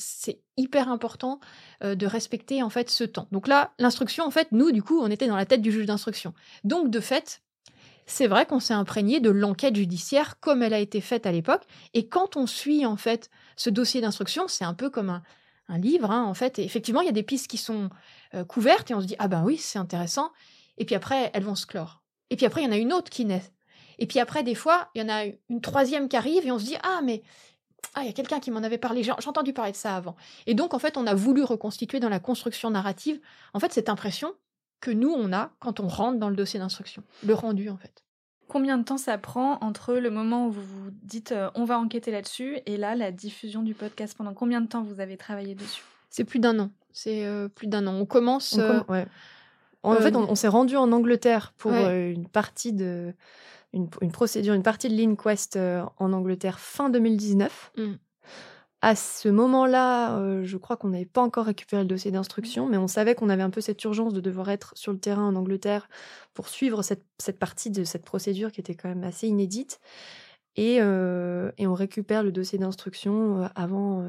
hyper 0.58 0.90
important 0.90 1.40
euh, 1.84 1.96
de 1.96 2.08
respecter 2.08 2.64
en 2.64 2.70
fait 2.70 2.90
ce 2.90 3.04
temps. 3.04 3.28
Donc 3.32 3.48
là, 3.48 3.74
l'instruction 3.80 4.26
en 4.26 4.32
fait, 4.32 4.48
nous 4.52 4.72
du 4.72 4.82
coup, 4.82 5.00
on 5.00 5.12
était 5.12 5.28
dans 5.28 5.38
la 5.38 5.46
tête 5.46 5.62
du 5.62 5.72
juge 5.72 5.86
d'instruction. 5.86 6.34
Donc 6.64 6.90
de 6.90 7.00
fait, 7.00 7.42
c'est 8.08 8.28
vrai 8.28 8.46
qu'on 8.46 8.60
s'est 8.60 8.74
imprégné 8.74 9.20
de 9.20 9.30
l'enquête 9.30 9.76
judiciaire 9.76 10.40
comme 10.40 10.62
elle 10.62 10.74
a 10.74 10.80
été 10.80 11.02
faite 11.02 11.26
à 11.26 11.32
l'époque, 11.32 11.64
et 11.94 12.08
quand 12.08 12.38
on 12.38 12.48
suit 12.48 12.86
en 12.86 12.98
fait 12.98 13.30
ce 13.56 13.70
dossier 13.70 14.02
d'instruction, 14.02 14.48
c'est 14.48 14.66
un 14.66 14.74
peu 14.74 14.90
comme 14.90 15.10
un, 15.10 15.24
un 15.68 15.78
livre, 15.78 16.12
hein, 16.12 16.24
en 16.24 16.34
fait. 16.34 16.60
Et 16.60 16.64
effectivement, 16.64 17.02
il 17.02 17.06
y 17.06 17.10
a 17.10 17.14
des 17.14 17.24
pistes 17.24 17.48
qui 17.48 17.58
sont 17.58 17.90
euh, 18.36 18.44
couvertes 18.44 18.92
et 18.92 18.94
on 18.94 19.02
se 19.02 19.06
dit 19.06 19.16
ah 19.20 19.28
ben 19.28 19.44
oui, 19.44 19.58
c'est 19.58 19.80
intéressant. 19.80 20.32
Et 20.78 20.86
puis 20.86 20.96
après, 20.96 21.32
elles 21.34 21.44
vont 21.44 21.56
se 21.56 21.66
clore. 21.66 22.04
Et 22.30 22.36
puis 22.36 22.46
après, 22.46 22.62
il 22.62 22.66
y 22.66 22.68
en 22.68 22.72
a 22.72 22.78
une 22.78 22.94
autre 22.94 23.10
qui 23.10 23.26
naît. 23.26 23.44
Et 23.98 24.08
puis 24.08 24.20
après, 24.20 24.44
des 24.44 24.56
fois, 24.56 24.90
il 24.94 25.02
y 25.02 25.06
en 25.06 25.10
a 25.10 25.26
une 25.50 25.62
troisième 25.62 26.10
qui 26.10 26.18
arrive 26.18 26.46
et 26.46 26.52
on 26.52 26.60
se 26.60 26.66
dit 26.66 26.78
ah 26.84 27.02
mais 27.04 27.24
ah 27.94 28.02
il 28.02 28.08
y 28.08 28.10
a 28.10 28.14
quelqu'un 28.14 28.40
qui 28.40 28.52
m'en 28.52 28.64
avait 28.64 28.78
parlé. 28.78 29.04
J'ai 29.04 29.12
entendu 29.12 29.54
parler 29.54 29.72
de 29.72 29.78
ça 29.78 29.96
avant. 29.96 30.16
Et 30.48 30.54
donc 30.54 30.74
en 30.74 30.80
fait, 30.80 30.98
on 30.98 31.08
a 31.08 31.14
voulu 31.14 31.44
reconstituer 31.44 32.00
dans 32.00 32.10
la 32.10 32.20
construction 32.20 32.70
narrative 32.70 33.20
en 33.54 33.60
fait 33.60 33.72
cette 33.72 33.90
impression 33.90 34.34
que 34.82 34.92
nous 34.92 35.12
on 35.12 35.34
a 35.34 35.52
quand 35.60 35.80
on 35.80 35.88
rentre 35.88 36.20
dans 36.20 36.30
le 36.30 36.36
dossier 36.36 36.60
d'instruction, 36.60 37.04
le 37.26 37.34
rendu 37.34 37.70
en 37.70 37.78
fait. 37.78 38.04
Combien 38.48 38.78
de 38.78 38.84
temps 38.84 38.98
ça 38.98 39.18
prend 39.18 39.58
entre 39.62 39.96
le 39.96 40.12
moment 40.12 40.48
où 40.48 40.52
vous 40.52 40.62
vous 40.62 40.92
dites 40.92 41.32
euh, 41.32 41.50
on 41.56 41.64
va 41.64 41.80
enquêter 41.80 42.12
là-dessus 42.12 42.60
et 42.68 42.78
là 42.78 42.96
la 42.96 43.12
diffusion 43.12 43.64
du 43.64 43.74
podcast? 43.74 44.16
Pendant 44.16 44.34
combien 44.34 44.62
de 44.62 44.68
temps 44.68 44.84
vous 44.84 45.00
avez 45.00 45.18
travaillé 45.18 45.56
dessus? 45.56 45.84
C'est 46.10 46.26
plus 46.26 46.40
d'un 46.40 46.60
an. 46.60 46.70
C'est 46.96 47.26
euh, 47.26 47.48
plus 47.48 47.68
d'un 47.68 47.86
an. 47.86 47.94
On 47.94 48.06
commence. 48.06 48.58
Euh, 48.58 48.80
en 49.84 49.96
fait, 49.98 50.16
on, 50.16 50.34
s'est 50.34 50.48
rendu 50.48 50.76
en 50.78 50.92
Angleterre 50.92 51.54
pour 51.58 51.72
une 51.72 52.28
partie 52.28 52.74
de 52.74 53.14
une, 53.74 53.88
procédure, 54.12 54.56
une 54.56 54.64
partie 54.64 54.90
de 54.90 54.96
l'Inquest 54.96 55.60
en 56.00 56.12
Angleterre 56.12 56.60
fin 56.60 56.90
2019 56.90 57.72
à 58.86 58.94
ce 58.94 59.30
moment-là, 59.30 60.20
euh, 60.20 60.44
je 60.44 60.58
crois 60.58 60.78
qu'on 60.78 60.90
n'avait 60.90 61.06
pas 61.06 61.24
encore 61.24 61.48
récupéré 61.48 61.82
le 61.82 61.88
dossier 61.88 62.12
d'instruction, 62.12 62.68
mais 62.68 62.78
on 62.78 62.88
savait 62.88 63.16
qu'on 63.16 63.30
avait 63.30 63.42
un 63.42 63.50
peu 63.50 63.60
cette 63.60 63.84
urgence 63.84 64.14
de 64.14 64.22
devoir 64.22 64.52
être 64.52 64.74
sur 64.78 64.92
le 64.92 65.00
terrain 65.00 65.24
en 65.28 65.36
Angleterre 65.36 65.90
pour 66.36 66.50
suivre 66.50 66.84
cette, 66.84 67.40
partie 67.40 67.72
de 67.72 67.84
cette 67.84 68.06
procédure 68.06 68.52
qui 68.52 68.62
était 68.62 68.76
quand 68.76 68.88
même 68.88 69.04
assez 69.04 69.28
inédite. 69.28 69.80
Et, 70.56 70.78
euh, 70.82 71.52
on 71.58 71.74
récupère 71.74 72.22
le 72.22 72.32
dossier 72.32 72.60
d'instruction 72.60 73.42
euh, 73.42 73.48
avant 73.56 74.06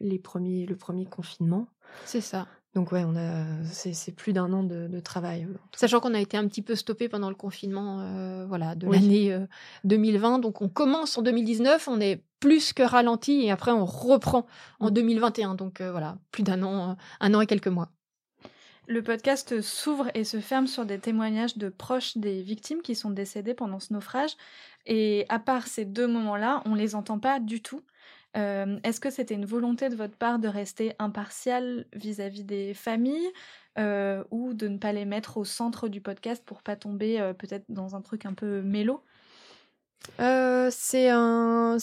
les 0.00 0.18
premiers, 0.18 0.66
le 0.66 0.76
premier 0.76 1.06
confinement. 1.06 1.68
C'est 2.04 2.20
ça. 2.20 2.46
Donc 2.74 2.90
ouais, 2.90 3.04
on 3.04 3.16
a 3.16 3.44
c'est 3.70 4.14
plus 4.14 4.32
d'un 4.32 4.50
an 4.52 4.62
de, 4.62 5.00
travail. 5.00 5.46
Sachant 5.76 6.00
qu'on 6.00 6.14
a 6.14 6.20
été 6.20 6.36
un 6.36 6.46
petit 6.48 6.62
peu 6.62 6.74
stoppé 6.74 7.08
pendant 7.08 7.28
le 7.28 7.34
confinement, 7.34 8.00
euh, 8.00 8.46
voilà, 8.46 8.74
de 8.74 8.88
l'année 8.88 9.38
2020. 9.84 10.38
Euh, 10.38 10.40
donc 10.40 10.62
on 10.62 10.68
commence 10.68 11.18
en 11.18 11.22
2019, 11.22 11.88
on 11.88 12.00
est 12.00 12.22
plus 12.40 12.72
que 12.72 12.82
ralenti 12.82 13.42
et 13.42 13.50
après 13.50 13.72
on 13.72 13.84
reprend 13.84 14.46
en 14.80 14.90
2021. 14.90 15.52
Mm. 15.52 15.56
Donc 15.56 15.80
euh, 15.80 15.90
voilà, 15.90 16.16
plus 16.30 16.42
d'un 16.42 16.62
an, 16.62 16.96
un 17.20 17.34
an 17.34 17.40
et 17.42 17.46
quelques 17.46 17.68
mois. 17.68 17.90
Le 18.88 19.02
podcast 19.02 19.60
s'ouvre 19.60 20.08
et 20.14 20.24
se 20.24 20.40
ferme 20.40 20.66
sur 20.66 20.86
des 20.86 20.98
témoignages 20.98 21.56
de 21.56 21.68
proches 21.68 22.16
des 22.16 22.42
victimes 22.42 22.82
qui 22.82 22.94
sont 22.94 23.10
décédées 23.10 23.54
pendant 23.54 23.80
ce 23.80 23.92
naufrage. 23.92 24.32
Et 24.86 25.26
à 25.28 25.38
part 25.38 25.66
ces 25.66 25.84
deux 25.84 26.08
moments-là, 26.08 26.62
on 26.64 26.74
les 26.74 26.94
entend 26.94 27.18
pas 27.18 27.38
du 27.38 27.62
tout. 27.62 27.82
Euh, 28.36 28.78
est-ce 28.82 29.00
que 29.00 29.10
c'était 29.10 29.34
une 29.34 29.44
volonté 29.44 29.88
de 29.88 29.96
votre 29.96 30.16
part 30.16 30.38
de 30.38 30.48
rester 30.48 30.94
impartial 30.98 31.86
vis-à-vis 31.92 32.44
des 32.44 32.72
familles 32.72 33.30
euh, 33.78 34.24
ou 34.30 34.54
de 34.54 34.68
ne 34.68 34.78
pas 34.78 34.92
les 34.92 35.04
mettre 35.04 35.36
au 35.36 35.44
centre 35.44 35.88
du 35.88 36.00
podcast 36.00 36.42
pour 36.44 36.62
pas 36.62 36.76
tomber 36.76 37.20
euh, 37.20 37.34
peut-être 37.34 37.66
dans 37.68 37.94
un 37.94 38.00
truc 38.00 38.24
un 38.24 38.32
peu 38.32 38.62
mélo? 38.62 39.02
C'est 40.18 41.10
un 41.10 41.78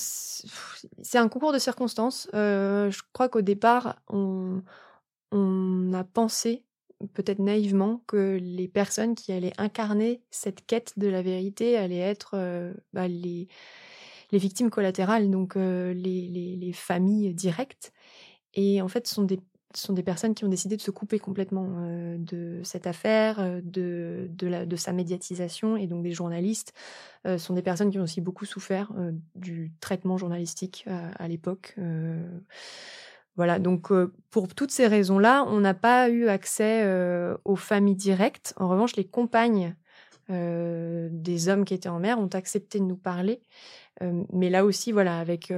concours 1.30 1.54
de 1.54 1.60
circonstances. 1.60 2.28
je 2.34 3.02
crois 3.14 3.30
qu'au 3.30 3.42
départ, 3.42 4.02
on, 4.08 4.64
on 5.32 5.94
a 5.94 6.04
pensé 6.04 6.66
peut-être 7.14 7.40
naïvement 7.40 8.04
que 8.08 8.38
les 8.42 8.68
personnes 8.68 9.16
qui 9.16 9.32
allaient 9.32 9.54
incarner 9.58 10.22
cette 10.32 10.66
quête 10.66 10.98
de 10.98 11.08
la 11.08 11.22
vérité 11.22 11.78
allaient 11.78 11.98
être 11.98 12.36
bah, 12.92 13.08
les, 13.08 13.48
les 14.32 14.38
victimes 14.38 14.70
collatérales, 14.70 15.30
donc 15.30 15.56
les, 15.56 15.94
les, 15.94 16.56
les, 16.56 16.74
familles 16.74 17.34
directes. 17.34 17.92
Et 18.54 18.82
en 18.82 18.88
fait, 18.88 19.08
sont 19.08 19.24
des, 19.24 19.40
personnes 20.04 20.36
qui 20.36 20.46
ont 20.46 20.50
décidé 20.50 20.78
de 20.78 20.82
se 20.82 20.92
couper 20.92 21.20
complètement 21.20 21.68
de 22.18 22.62
cette 22.64 22.88
affaire, 22.88 23.62
de, 23.64 24.30
de, 24.30 24.76
sa 24.76 24.94
médiatisation. 24.94 25.78
Et 25.78 25.88
donc, 25.88 26.04
des 26.04 26.12
journalistes 26.12 26.74
sont 27.38 27.54
des 27.54 27.62
personnes 27.62 27.92
qui 27.92 28.00
ont 28.00 28.04
aussi 28.04 28.22
beaucoup 28.22 28.46
souffert 28.46 28.92
du 29.36 29.72
traitement 29.80 30.18
journalistique 30.18 30.86
à 30.88 31.28
l'époque. 31.28 31.76
Voilà, 33.40 33.58
donc 33.58 33.90
pour 34.32 34.54
toutes 34.54 34.72
ces 34.72 34.86
raisons-là, 34.88 35.46
on 35.48 35.62
n'a 35.62 35.74
pas 35.74 36.10
eu 36.10 36.28
accès 36.28 36.86
aux 37.46 37.56
familles 37.56 37.96
directes. 37.96 38.54
En 38.58 38.68
revanche, 38.68 38.96
les 38.96 39.06
compagnes 39.06 39.76
des 40.30 41.48
hommes 41.48 41.64
qui 41.64 41.74
étaient 41.74 41.90
en 41.90 42.00
mer 42.00 42.20
ont 42.20 42.28
accepté 42.28 42.80
de 42.80 42.84
nous 42.84 42.98
parler. 42.98 43.42
Mais 44.34 44.50
là 44.50 44.66
aussi, 44.66 44.92
voilà, 44.92 45.20
avec 45.20 45.54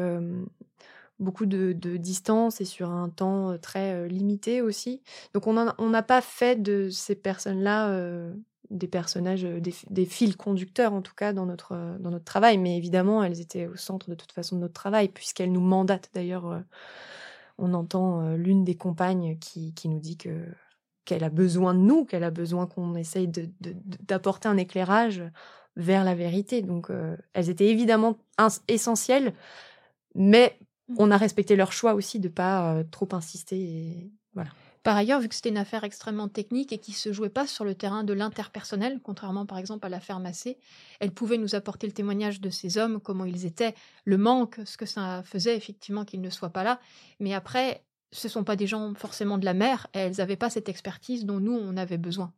beaucoup 1.19 1.45
de, 1.45 1.73
distance 1.97 2.61
et 2.61 2.65
sur 2.65 2.89
un 2.89 3.09
temps 3.09 3.57
très 3.57 4.07
limité 4.07 4.61
aussi. 4.61 5.01
Donc 5.33 5.47
on 5.47 5.89
n'a 5.89 6.03
pas 6.03 6.21
fait 6.21 6.61
de 6.61 6.89
ces 6.89 7.15
personnes-là 7.15 8.31
des 8.69 8.87
personnages, 8.87 9.43
des, 9.43 10.05
fils 10.05 10.35
conducteurs 10.35 10.93
en 10.93 11.01
tout 11.01 11.13
cas 11.13 11.33
dans 11.33 11.45
notre, 11.45 11.97
dans 11.99 12.09
notre 12.09 12.25
travail. 12.25 12.57
Mais 12.57 12.77
évidemment, 12.77 13.23
elles 13.23 13.41
étaient 13.41 13.67
au 13.67 13.75
centre 13.75 14.09
de 14.09 14.15
toute 14.15 14.31
façon 14.31 14.55
de 14.55 14.61
notre 14.61 14.73
travail, 14.73 15.09
puisqu'elles 15.09 15.51
nous 15.51 15.61
mandatent 15.61 16.09
d'ailleurs 16.13 16.63
on 17.61 17.73
entend 17.73 18.33
l'une 18.35 18.63
des 18.63 18.75
compagnes 18.75 19.37
qui, 19.39 19.73
nous 19.85 19.99
dit 19.99 20.17
que 20.17 20.45
qu'elle 21.05 21.23
a 21.23 21.29
besoin 21.29 21.73
de 21.73 21.79
nous, 21.79 22.05
qu'elle 22.05 22.23
a 22.23 22.31
besoin 22.31 22.67
qu'on 22.67 22.95
essaye 22.95 23.27
d'apporter 23.27 24.47
un 24.47 24.57
éclairage 24.57 25.23
vers 25.75 26.03
la 26.03 26.15
vérité. 26.15 26.61
Donc, 26.61 26.89
elles 27.33 27.49
étaient 27.49 27.67
évidemment 27.67 28.17
essentielles, 28.67 29.33
mais 30.15 30.57
mmh. 30.89 30.95
on 30.99 31.11
a 31.11 31.17
respecté 31.17 31.55
leur 31.55 31.71
choix 31.71 31.93
aussi 31.93 32.19
de 32.19 32.27
pas 32.27 32.83
trop 32.91 33.07
insister. 33.13 33.57
Et 33.57 34.11
voilà. 34.33 34.51
Par 34.83 34.97
ailleurs, 34.97 35.19
vu 35.19 35.29
que 35.29 35.35
c'était 35.35 35.49
une 35.49 35.57
affaire 35.57 35.83
extrêmement 35.83 36.27
technique 36.27 36.73
et 36.73 36.79
qui 36.79 36.91
se 36.91 37.13
jouait 37.13 37.29
pas 37.29 37.45
sur 37.45 37.63
le 37.63 37.75
terrain 37.75 38.03
de 38.03 38.13
l'interpersonnel, 38.13 38.99
contrairement 39.03 39.45
par 39.45 39.59
exemple 39.59 39.85
à 39.85 39.89
l'affaire 39.89 40.19
Massé, 40.19 40.57
elle 40.99 41.11
pouvait 41.11 41.37
nous 41.37 41.53
apporter 41.53 41.85
le 41.85 41.93
témoignage 41.93 42.41
de 42.41 42.49
ces 42.49 42.79
hommes, 42.79 42.99
comment 42.99 43.25
ils 43.25 43.45
étaient, 43.45 43.75
le 44.05 44.17
manque, 44.17 44.59
ce 44.65 44.77
que 44.77 44.87
ça 44.87 45.21
faisait 45.23 45.55
effectivement 45.55 46.03
qu'ils 46.03 46.21
ne 46.21 46.31
soient 46.31 46.49
pas 46.49 46.63
là. 46.63 46.79
Mais 47.19 47.35
après, 47.35 47.83
ce 48.11 48.27
sont 48.27 48.43
pas 48.43 48.55
des 48.55 48.65
gens 48.65 48.95
forcément 48.95 49.37
de 49.37 49.45
la 49.45 49.53
mer, 49.53 49.85
elles 49.93 50.15
n'avaient 50.17 50.35
pas 50.35 50.49
cette 50.49 50.67
expertise 50.67 51.25
dont 51.25 51.39
nous 51.39 51.53
on 51.53 51.77
avait 51.77 51.99
besoin. 51.99 52.33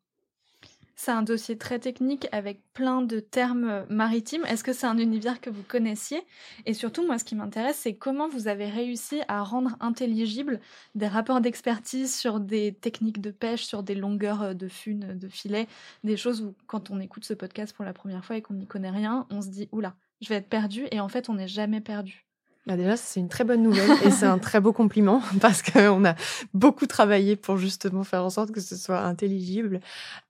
C'est 0.96 1.12
un 1.12 1.24
dossier 1.24 1.58
très 1.58 1.80
technique 1.80 2.28
avec 2.32 2.62
plein 2.74 3.02
de 3.02 3.20
termes 3.20 3.70
euh, 3.70 3.86
maritimes. 3.90 4.46
Est-ce 4.46 4.64
que 4.64 4.74
c'est 4.74 4.86
un 4.86 4.98
univers 4.98 5.42
que 5.42 5.50
vous 5.50 5.64
connaissiez? 5.64 6.22
Et 6.66 6.74
surtout, 6.74 7.06
moi, 7.06 7.18
ce 7.18 7.24
qui 7.24 7.36
m'intéresse, 7.36 7.78
c'est 7.78 7.96
comment 7.96 8.28
vous 8.30 8.48
avez 8.48 8.70
réussi 8.70 9.22
à 9.28 9.44
rendre 9.44 9.76
intelligible 9.80 10.60
des 10.96 11.08
rapports 11.08 11.42
d'expertise 11.42 12.16
sur 12.16 12.40
des 12.40 12.74
techniques 12.74 13.22
de 13.22 13.32
pêche, 13.32 13.66
sur 13.66 13.84
des 13.84 13.96
longueurs 13.96 14.42
euh, 14.44 14.54
de 14.54 14.68
fune, 14.68 15.18
de 15.18 15.28
filet, 15.28 15.68
des 16.04 16.18
choses 16.18 16.42
où, 16.42 16.56
quand 16.68 16.92
on 16.92 17.00
écoute 17.00 17.26
ce 17.26 17.34
podcast 17.34 17.76
pour 17.76 17.86
la 17.86 17.94
première 17.94 18.24
fois 18.24 18.38
et 18.38 18.42
qu'on 18.42 18.54
n'y 18.56 18.68
connaît 18.68 18.92
rien, 18.92 19.26
on 19.32 19.42
se 19.42 19.50
dit, 19.50 19.70
oula, 19.72 19.96
je 20.22 20.30
vais 20.30 20.36
être 20.36 20.50
perdu. 20.50 20.88
Et 20.92 21.00
en 21.00 21.10
fait, 21.10 21.30
on 21.30 21.36
n'est 21.36 21.48
jamais 21.48 21.82
perdu. 21.82 22.26
Bah 22.66 22.78
déjà, 22.78 22.96
c'est 22.96 23.20
une 23.20 23.28
très 23.28 23.44
bonne 23.44 23.62
nouvelle 23.62 23.92
et 24.06 24.12
c'est 24.12 24.26
un 24.26 24.40
très 24.40 24.62
beau 24.62 24.72
compliment 24.72 25.22
parce 25.42 25.62
qu'on 25.62 26.06
a 26.06 26.16
beaucoup 26.54 26.88
travaillé 26.88 27.36
pour 27.36 27.58
justement 27.58 28.04
faire 28.06 28.24
en 28.24 28.30
sorte 28.30 28.52
que 28.52 28.62
ce 28.62 28.78
soit 28.78 29.02
intelligible. 29.02 29.82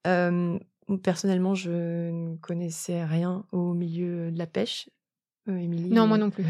Euh, 0.07 0.57
personnellement, 1.03 1.53
je 1.53 2.09
ne 2.09 2.35
connaissais 2.37 3.05
rien 3.05 3.45
au 3.51 3.73
milieu 3.73 4.31
de 4.31 4.37
la 4.39 4.47
pêche. 4.47 4.89
Euh, 5.47 5.57
Émilie, 5.57 5.91
non, 5.91 6.07
moi 6.07 6.17
non 6.17 6.31
plus. 6.31 6.45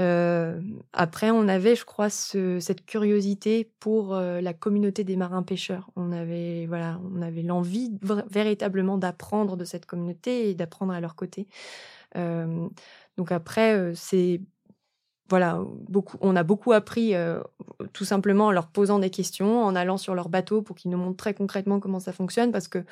Euh, 0.00 0.60
après, 0.92 1.30
on 1.30 1.46
avait, 1.46 1.76
je 1.76 1.84
crois, 1.84 2.10
ce, 2.10 2.58
cette 2.58 2.84
curiosité 2.84 3.70
pour 3.78 4.16
la 4.16 4.54
communauté 4.54 5.04
des 5.04 5.14
marins 5.14 5.44
pêcheurs. 5.44 5.90
On 5.94 6.10
avait, 6.10 6.66
voilà, 6.66 6.98
on 7.14 7.22
avait 7.22 7.42
l'envie 7.42 7.96
véritablement 8.28 8.98
d'apprendre 8.98 9.56
de 9.56 9.64
cette 9.64 9.86
communauté 9.86 10.50
et 10.50 10.54
d'apprendre 10.54 10.92
à 10.94 11.00
leur 11.00 11.14
côté. 11.14 11.46
donc 12.16 13.30
après, 13.30 13.92
c'est 13.94 14.40
voilà, 15.32 15.64
on 16.20 16.36
a 16.36 16.42
beaucoup 16.42 16.72
appris 16.72 17.14
tout 17.94 18.04
simplement 18.04 18.48
en 18.48 18.50
leur 18.50 18.66
posant 18.66 18.98
des 18.98 19.08
questions, 19.08 19.64
en 19.64 19.74
allant 19.74 19.96
sur 19.96 20.14
leur 20.14 20.28
bateau 20.28 20.60
pour 20.60 20.76
qu'ils 20.76 20.90
nous 20.90 20.98
montrent 20.98 21.16
très 21.16 21.32
concrètement 21.32 21.80
comment 21.80 22.00
ça 22.00 22.12
fonctionne, 22.12 22.52
parce 22.52 22.68
que 22.68 22.84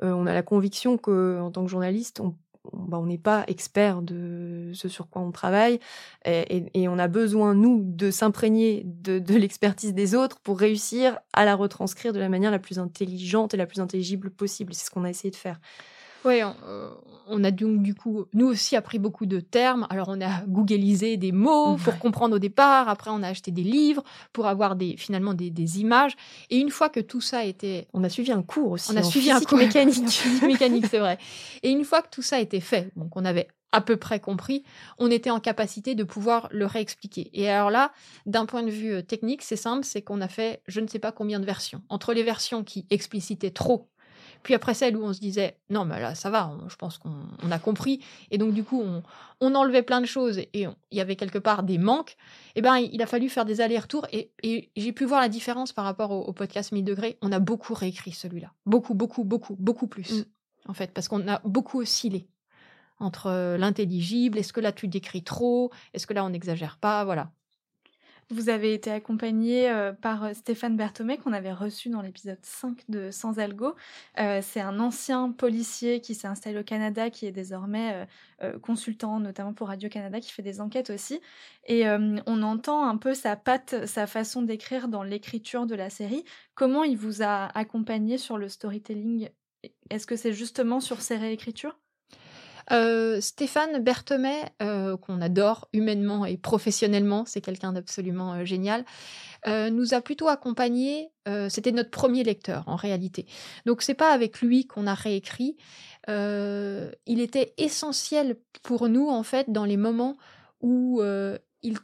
on 0.00 0.26
a 0.26 0.32
la 0.32 0.42
conviction 0.42 0.96
que 0.96 1.38
en 1.38 1.50
tant 1.50 1.64
que 1.64 1.70
journaliste, 1.70 2.20
on 2.20 2.34
bah, 2.72 3.02
n'est 3.04 3.18
pas 3.18 3.44
expert 3.48 4.00
de 4.00 4.70
ce 4.72 4.88
sur 4.88 5.10
quoi 5.10 5.20
on 5.20 5.32
travaille 5.32 5.80
et, 6.24 6.88
on 6.88 6.98
a 6.98 7.08
besoin, 7.08 7.54
nous, 7.54 7.82
de 7.84 8.10
s'imprégner 8.10 8.84
de 8.86 9.34
l'expertise 9.34 9.92
des 9.92 10.14
autres 10.14 10.38
pour 10.40 10.58
réussir 10.58 11.18
à 11.34 11.44
la 11.44 11.56
retranscrire 11.56 12.14
de 12.14 12.20
la 12.20 12.30
manière 12.30 12.50
la 12.50 12.58
plus 12.58 12.78
intelligente 12.78 13.52
et 13.52 13.58
la 13.58 13.66
plus 13.66 13.80
intelligible 13.80 14.30
possible. 14.30 14.72
C'est 14.72 14.86
ce 14.86 14.90
qu'on 14.90 15.04
a 15.04 15.10
essayé 15.10 15.30
de 15.30 15.36
faire. 15.36 15.60
Oui, 16.24 16.40
euh, 16.42 16.90
on, 17.26 17.42
a 17.44 17.50
donc 17.50 17.82
du 17.82 17.94
coup, 17.94 18.26
nous 18.32 18.46
aussi, 18.46 18.76
appris 18.76 18.98
beaucoup 18.98 19.26
de 19.26 19.40
termes. 19.40 19.86
Alors, 19.90 20.08
on 20.08 20.20
a 20.20 20.42
googlisé 20.46 21.16
des 21.16 21.32
mots 21.32 21.76
pour 21.76 21.98
comprendre 21.98 22.36
au 22.36 22.38
départ. 22.38 22.88
Après, 22.88 23.10
on 23.10 23.22
a 23.22 23.28
acheté 23.28 23.50
des 23.50 23.62
livres 23.62 24.02
pour 24.32 24.46
avoir 24.46 24.76
des, 24.76 24.96
finalement 24.96 25.34
des, 25.34 25.80
images. 25.80 26.12
Et 26.50 26.58
une 26.58 26.70
fois 26.70 26.88
que 26.88 27.00
tout 27.00 27.20
ça 27.20 27.44
été... 27.44 27.88
On 27.92 28.04
a 28.04 28.08
suivi 28.08 28.32
un 28.32 28.42
cours 28.42 28.72
aussi. 28.72 28.92
On 28.92 28.96
a 28.96 29.02
suivi 29.02 29.30
un 29.30 29.40
cours 29.40 29.58
mécanique. 29.58 30.22
mécanique, 30.42 30.86
c'est 30.90 30.98
vrai. 30.98 31.18
Et 31.62 31.70
une 31.70 31.84
fois 31.84 32.02
que 32.02 32.08
tout 32.10 32.22
ça 32.22 32.36
a 32.36 32.40
été 32.40 32.60
fait, 32.60 32.92
donc 32.96 33.16
on 33.16 33.24
avait 33.24 33.48
à 33.72 33.80
peu 33.80 33.96
près 33.96 34.20
compris, 34.20 34.64
on 34.98 35.10
était 35.10 35.30
en 35.30 35.40
capacité 35.40 35.94
de 35.94 36.04
pouvoir 36.04 36.48
le 36.52 36.66
réexpliquer. 36.66 37.30
Et 37.32 37.48
alors 37.48 37.70
là, 37.70 37.92
d'un 38.26 38.44
point 38.44 38.62
de 38.62 38.70
vue 38.70 38.92
euh, 38.92 39.02
technique, 39.02 39.42
c'est 39.42 39.56
simple, 39.56 39.84
c'est 39.84 40.02
qu'on 40.02 40.20
a 40.20 40.28
fait 40.28 40.62
je 40.68 40.80
ne 40.80 40.86
sais 40.86 40.98
pas 40.98 41.10
combien 41.10 41.40
de 41.40 41.46
versions. 41.46 41.82
Entre 41.88 42.12
les 42.12 42.22
versions 42.22 42.64
qui 42.64 42.86
explicitaient 42.90 43.50
trop 43.50 43.88
puis 44.42 44.54
après 44.54 44.74
celle 44.74 44.96
où 44.96 45.04
on 45.04 45.12
se 45.12 45.20
disait, 45.20 45.58
non, 45.70 45.84
mais 45.84 46.00
là, 46.00 46.14
ça 46.14 46.30
va, 46.30 46.52
je 46.68 46.76
pense 46.76 46.98
qu'on 46.98 47.50
a 47.50 47.58
compris. 47.58 48.00
Et 48.30 48.38
donc, 48.38 48.52
du 48.54 48.64
coup, 48.64 48.82
on, 49.40 49.54
enlevait 49.54 49.82
plein 49.82 50.00
de 50.00 50.06
choses 50.06 50.38
et 50.38 50.50
il 50.54 50.70
y 50.92 51.00
avait 51.00 51.16
quelque 51.16 51.38
part 51.38 51.62
des 51.62 51.78
manques. 51.78 52.16
Et 52.54 52.58
eh 52.58 52.62
ben, 52.62 52.76
il 52.76 53.02
a 53.02 53.06
fallu 53.06 53.28
faire 53.28 53.44
des 53.44 53.60
allers-retours 53.60 54.06
et, 54.12 54.32
j'ai 54.76 54.92
pu 54.92 55.04
voir 55.04 55.20
la 55.20 55.28
différence 55.28 55.72
par 55.72 55.84
rapport 55.84 56.10
au, 56.10 56.32
podcast 56.32 56.72
1000 56.72 56.84
degrés. 56.84 57.18
On 57.22 57.32
a 57.32 57.38
beaucoup 57.38 57.74
réécrit 57.74 58.12
celui-là. 58.12 58.52
Beaucoup, 58.66 58.94
beaucoup, 58.94 59.24
beaucoup, 59.24 59.56
beaucoup 59.58 59.86
plus. 59.86 60.20
Mm. 60.20 60.24
En 60.68 60.74
fait, 60.74 60.92
parce 60.92 61.08
qu'on 61.08 61.26
a 61.28 61.40
beaucoup 61.44 61.80
oscillé 61.80 62.28
entre 62.98 63.26
euh, 63.26 63.58
l'intelligible, 63.58 64.38
est-ce 64.38 64.52
que 64.52 64.60
là 64.60 64.70
tu 64.70 64.86
décris 64.86 65.24
trop, 65.24 65.72
est-ce 65.92 66.06
que 66.06 66.14
là 66.14 66.24
on 66.24 66.30
n'exagère 66.30 66.78
pas, 66.78 67.04
voilà. 67.04 67.32
Vous 68.30 68.48
avez 68.48 68.72
été 68.72 68.90
accompagné 68.90 69.68
euh, 69.70 69.92
par 69.92 70.24
euh, 70.24 70.32
Stéphane 70.32 70.76
Berthomé, 70.76 71.18
qu'on 71.18 71.32
avait 71.32 71.52
reçu 71.52 71.90
dans 71.90 72.00
l'épisode 72.00 72.38
5 72.42 72.84
de 72.88 73.10
Sans 73.10 73.38
Algo. 73.38 73.74
Euh, 74.18 74.40
c'est 74.42 74.60
un 74.60 74.80
ancien 74.80 75.32
policier 75.32 76.00
qui 76.00 76.14
s'est 76.14 76.28
installé 76.28 76.58
au 76.58 76.62
Canada, 76.62 77.10
qui 77.10 77.26
est 77.26 77.32
désormais 77.32 78.06
consultant, 78.62 79.20
notamment 79.20 79.52
pour 79.52 79.68
Radio-Canada, 79.68 80.20
qui 80.20 80.32
fait 80.32 80.42
des 80.42 80.60
enquêtes 80.60 80.90
aussi. 80.90 81.20
Et 81.66 81.84
on 81.86 82.42
entend 82.42 82.84
un 82.84 82.96
peu 82.96 83.14
sa 83.14 83.36
patte, 83.36 83.86
sa 83.86 84.06
façon 84.06 84.42
d'écrire 84.42 84.88
dans 84.88 85.02
l'écriture 85.02 85.66
de 85.66 85.74
la 85.74 85.90
série. 85.90 86.24
Comment 86.54 86.82
il 86.82 86.96
vous 86.96 87.22
a 87.22 87.46
accompagné 87.56 88.18
sur 88.18 88.38
le 88.38 88.48
storytelling? 88.48 89.28
Est-ce 89.90 90.06
que 90.06 90.16
c'est 90.16 90.32
justement 90.32 90.80
sur 90.80 91.00
ses 91.02 91.16
réécritures? 91.16 91.78
Euh, 92.70 93.20
Stéphane 93.20 93.82
Berthemet, 93.82 94.44
euh, 94.62 94.96
qu'on 94.96 95.20
adore 95.20 95.68
humainement 95.72 96.24
et 96.24 96.36
professionnellement, 96.36 97.24
c'est 97.26 97.40
quelqu'un 97.40 97.72
d'absolument 97.72 98.34
euh, 98.34 98.44
génial, 98.44 98.84
nous 99.46 99.92
a 99.92 100.00
plutôt 100.00 100.28
accompagnés. 100.28 101.10
C'était 101.48 101.72
notre 101.72 101.90
premier 101.90 102.22
lecteur 102.22 102.62
en 102.68 102.76
réalité. 102.76 103.26
Donc 103.66 103.82
c'est 103.82 103.94
pas 103.94 104.12
avec 104.12 104.40
lui 104.40 104.68
qu'on 104.68 104.86
a 104.86 104.94
réécrit. 104.94 105.56
il 106.06 107.20
était 107.20 107.52
essentiel 107.58 108.36
pour 108.62 108.88
nous 108.88 109.08
en 109.08 109.24
fait 109.24 109.50
dans 109.50 109.64
les 109.64 109.76
moments 109.76 110.16
où 110.60 111.02
il, 111.64 111.76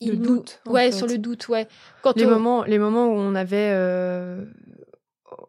il 0.00 0.10
le 0.10 0.16
doute. 0.16 0.62
Ouais, 0.64 0.92
sur 0.92 1.06
le 1.06 1.18
doute, 1.18 1.46
ouais. 1.48 1.68
Quand 2.00 2.16
les 2.16 2.24
moments, 2.24 2.64
les 2.64 2.78
moments 2.78 3.08
où 3.08 3.16
on 3.18 3.34
avait 3.34 3.74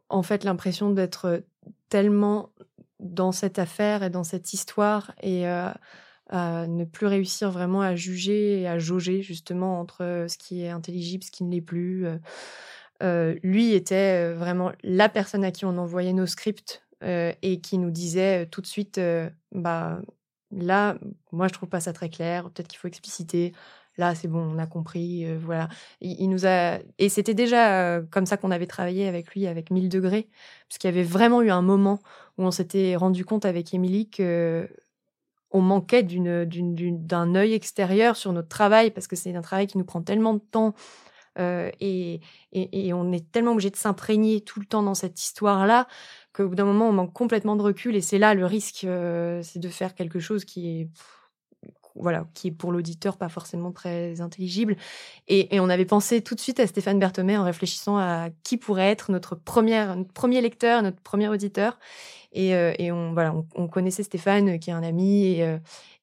en 0.10 0.24
fait 0.24 0.44
l'impression 0.44 0.90
d'être 0.90 1.42
tellement 1.88 2.50
dans 3.00 3.32
cette 3.32 3.60
affaire 3.60 4.04
et 4.04 4.10
dans 4.10 4.24
cette 4.24 4.54
histoire 4.54 5.14
et 5.22 5.48
euh, 5.48 5.70
à 6.30 6.68
ne 6.68 6.84
plus 6.84 7.06
réussir 7.06 7.52
vraiment 7.52 7.82
à 7.82 7.96
juger 7.96 8.62
et 8.62 8.68
à 8.68 8.80
jauger 8.80 9.22
justement 9.22 9.80
entre 9.80 10.26
ce 10.28 10.38
qui 10.38 10.64
est 10.64 10.70
intelligible, 10.70 11.24
ce 11.24 11.32
qui 11.32 11.44
ne 11.44 11.52
l'est 11.52 11.62
plus. 11.62 12.06
Euh, 12.06 12.18
euh, 13.04 13.36
lui 13.44 13.74
était 13.74 14.34
vraiment 14.34 14.72
la 14.84 15.08
personne 15.08 15.44
à 15.44 15.52
qui 15.52 15.66
on 15.66 15.78
envoyait 15.78 16.14
nos 16.14 16.26
scripts 16.26 16.84
et 17.04 17.62
qui 17.62 17.78
nous 17.78 17.92
disait 17.92 18.48
tout 18.48 18.60
de 18.60 18.66
suite, 18.66 19.00
bah 19.52 20.02
là, 20.52 20.98
moi, 21.32 21.48
je 21.48 21.54
trouve 21.54 21.70
pas 21.70 21.80
ça 21.80 21.94
très 21.94 22.10
clair. 22.10 22.50
Peut-être 22.50 22.68
qu'il 22.68 22.80
faut 22.80 22.88
expliciter. 22.88 23.54
Là, 23.98 24.14
c'est 24.14 24.28
bon, 24.28 24.40
on 24.40 24.60
a 24.60 24.68
compris. 24.68 25.26
Euh, 25.26 25.38
voilà. 25.42 25.70
Il, 26.02 26.30
nous 26.30 26.46
a 26.46 26.80
et 27.00 27.10
c'était 27.10 27.34
déjà 27.34 27.96
euh, 27.98 28.02
comme 28.12 28.26
ça 28.26 28.38
qu'on 28.38 28.52
avait 28.52 28.68
travaillé 28.68 29.08
avec 29.08 29.34
lui, 29.34 29.48
avec 29.48 29.72
1000 29.72 29.90
degrés, 29.90 30.28
parce 30.70 30.78
qu'il 30.78 30.90
y 30.90 30.94
avait 30.94 31.04
vraiment 31.04 31.42
eu 31.42 31.50
un 31.50 31.64
moment 31.64 32.00
où 32.38 32.44
on 32.44 32.52
s'était 32.52 32.96
rendu 32.96 33.26
compte 33.26 33.46
avec 33.46 33.74
Émilie 33.74 34.10
que 34.10 34.70
on 35.52 35.62
manquait 35.62 36.04
d'un 36.04 37.36
œil 37.36 37.54
extérieur 37.54 38.18
sur 38.18 38.34
notre 38.34 38.50
travail 38.50 38.92
parce 38.92 39.08
que 39.08 39.16
c'est 39.16 39.34
un 39.34 39.42
travail 39.42 39.66
qui 39.66 39.78
nous 39.78 39.86
prend 39.86 40.02
tellement 40.02 40.34
de 40.34 40.40
temps 40.40 40.76
euh, 41.40 41.72
et, 41.80 42.20
et, 42.52 42.94
on 42.94 43.12
est 43.14 43.32
tellement 43.32 43.52
obligé 43.54 43.70
de 43.70 43.76
s'imprégner 43.78 44.42
tout 44.42 44.60
le 44.60 44.66
temps 44.66 44.84
dans 44.84 44.96
cette 44.96 45.22
histoire-là 45.22 45.88
qu'au 46.34 46.50
bout 46.50 46.56
d'un 46.56 46.66
moment, 46.66 46.90
on 46.90 46.94
manque 46.94 47.14
complètement 47.14 47.56
de 47.56 47.62
recul. 47.62 47.96
Et 47.96 48.02
c'est 48.02 48.18
là 48.18 48.34
le 48.34 48.46
risque, 48.46 48.80
c'est 48.82 49.60
de 49.60 49.70
faire 49.70 49.96
quelque 49.96 50.20
chose 50.20 50.46
qui 50.46 50.82
est 50.82 50.90
voilà, 52.00 52.26
qui 52.34 52.48
est 52.50 52.52
pour 52.52 52.72
l'auditeur 52.72 53.18
pas 53.18 53.30
forcément 53.30 53.72
très 53.72 54.22
intelligible. 54.22 54.76
Et, 55.28 55.60
on 55.60 55.70
avait 55.70 55.86
pensé 55.86 56.22
tout 56.22 56.36
de 56.36 56.40
suite 56.40 56.60
à 56.60 56.68
Stéphane 56.68 57.00
Berthomé 57.00 57.38
en 57.38 57.44
réfléchissant 57.44 57.98
à 57.98 58.30
qui 58.44 58.58
pourrait 58.58 58.90
être 58.90 59.12
notre, 59.12 59.36
première, 59.36 59.96
notre 59.96 60.14
premier 60.14 60.42
lecteur, 60.42 60.82
notre 60.82 61.02
premier 61.02 61.28
auditeur. 61.28 61.80
Et, 62.32 62.56
euh, 62.56 62.74
on, 62.92 63.14
voilà, 63.14 63.34
on, 63.56 63.68
connaissait 63.68 64.04
Stéphane, 64.04 64.60
qui 64.60 64.70
est 64.70 64.74
un 64.74 64.84
ami 64.84 65.26
et, 65.26 65.44
euh, 65.44 65.58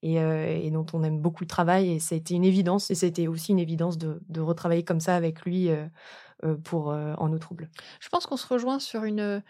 euh, 0.04 0.61
et, 0.62 0.70
dont 0.70 0.87
on 0.92 1.02
aime 1.02 1.20
beaucoup 1.20 1.44
le 1.44 1.48
travail. 1.48 1.92
Et 1.92 2.00
ça 2.00 2.14
a 2.14 2.18
été 2.18 2.35
une 2.35 2.44
évidence. 2.44 2.90
Et 2.90 2.94
c'était 2.94 3.26
aussi 3.26 3.52
une 3.52 3.59
évidence 3.59 3.98
de, 3.98 4.40
retravailler 4.40 4.85
comme 4.85 5.00
ça 5.00 5.16
avec 5.16 5.42
lui 5.42 5.70
pour 6.64 6.88
En 6.88 7.33
eau 7.33 7.38
trouble. 7.38 7.70
Je 8.00 8.09
pense 8.09 8.26
qu'on 8.26 8.37
se 8.37 8.46
rejoint 8.46 8.78
sur 8.78 9.04
une 9.04 9.42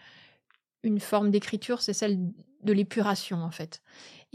forme 0.99 1.31
d'écriture, 1.31 1.81
c'est 1.81 1.93
celle 1.93 2.19
de 2.65 2.73
l'épuration 2.73 3.37
en 3.37 3.51
fait. 3.51 3.81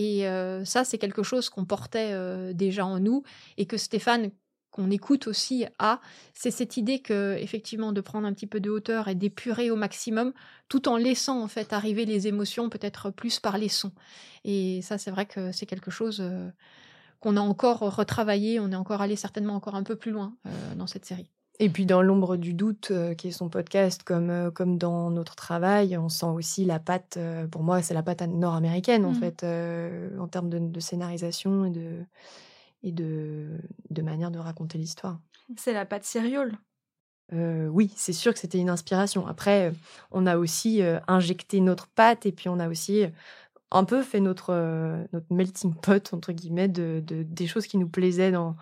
Et 0.02 0.24
ça, 0.64 0.84
c'est 0.84 0.96
quelque 0.96 1.22
chose 1.22 1.50
qu'on 1.50 1.66
portait 1.66 2.54
déjà 2.54 2.86
en 2.86 2.98
nous 2.98 3.22
et 3.58 3.66
que 3.66 3.76
Stéphane, 3.76 4.30
qu'on 4.70 4.90
écoute 4.90 5.26
aussi, 5.26 5.66
a. 5.78 6.00
C'est 6.32 6.50
cette 6.50 6.78
idée 6.78 7.00
que, 7.00 7.36
effectivement, 7.38 7.92
de 7.92 8.00
prendre 8.00 8.26
un 8.26 8.32
petit 8.32 8.46
peu 8.46 8.60
de 8.60 8.70
hauteur 8.70 9.08
et 9.08 9.14
d'épurer 9.14 9.70
au 9.70 9.76
maximum, 9.76 10.32
tout 10.70 10.88
en 10.88 10.96
laissant 10.96 11.42
en 11.42 11.48
fait 11.48 11.74
arriver 11.74 12.06
les 12.06 12.28
émotions, 12.28 12.70
peut-être 12.70 13.10
plus 13.10 13.40
par 13.40 13.58
les 13.58 13.68
sons. 13.68 13.92
Et 14.44 14.80
ça, 14.80 14.96
c'est 14.96 15.10
vrai 15.10 15.26
que 15.26 15.52
c'est 15.52 15.66
quelque 15.66 15.90
chose 15.90 16.24
qu'on 17.20 17.36
a 17.36 17.40
encore 17.42 17.80
retravaillé. 17.80 18.58
On 18.58 18.72
est 18.72 18.76
encore 18.76 19.02
allé 19.02 19.16
certainement 19.16 19.54
encore 19.54 19.74
un 19.74 19.82
peu 19.82 19.96
plus 19.96 20.12
loin 20.12 20.34
dans 20.76 20.86
cette 20.86 21.04
série. 21.04 21.30
Et 21.62 21.68
puis 21.68 21.84
dans 21.84 22.00
l'ombre 22.00 22.38
du 22.38 22.54
doute, 22.54 22.88
euh, 22.90 23.14
qui 23.14 23.28
est 23.28 23.32
son 23.32 23.50
podcast, 23.50 24.02
comme, 24.02 24.30
euh, 24.30 24.50
comme 24.50 24.78
dans 24.78 25.10
notre 25.10 25.36
travail, 25.36 25.94
on 25.98 26.08
sent 26.08 26.24
aussi 26.24 26.64
la 26.64 26.78
patte, 26.80 27.18
euh, 27.18 27.46
pour 27.46 27.62
moi 27.62 27.82
c'est 27.82 27.92
la 27.92 28.02
patte 28.02 28.22
nord-américaine 28.22 29.04
en 29.04 29.10
mmh. 29.10 29.14
fait, 29.14 29.46
en 30.18 30.26
termes 30.26 30.48
de, 30.48 30.80
scénarisation 30.80 31.66
et 31.66 31.70
de, 31.70 32.02
et 32.82 32.92
de, 32.92 33.58
de 33.90 34.02
manière 34.02 34.30
de 34.30 34.38
raconter 34.38 34.78
l'histoire. 34.78 35.20
C'est 35.56 35.74
la 35.74 35.84
patte 35.84 36.04
Siriol 36.04 36.56
oui, 37.32 37.92
c'est 37.94 38.12
sûr 38.12 38.32
que 38.32 38.40
c'était 38.40 38.58
une 38.58 38.70
inspiration. 38.70 39.24
Après, 39.28 39.72
on 40.10 40.26
a 40.26 40.36
aussi 40.36 40.82
injecté 41.06 41.60
notre 41.60 41.86
patte 41.86 42.26
et 42.26 42.32
puis 42.32 42.48
on 42.48 42.58
a 42.58 42.68
aussi 42.68 43.04
un 43.70 43.84
peu 43.84 44.02
fait 44.02 44.18
notre, 44.18 44.52
notre 45.12 45.32
melting 45.32 45.72
pot, 45.76 46.12
entre 46.12 46.32
guillemets, 46.32 46.66
de, 46.66 47.00
de, 47.06 47.22
des 47.22 47.46
choses 47.46 47.68
qui 47.68 47.78
nous 47.78 47.88
plaisaient 47.88 48.32
dans, 48.32 48.56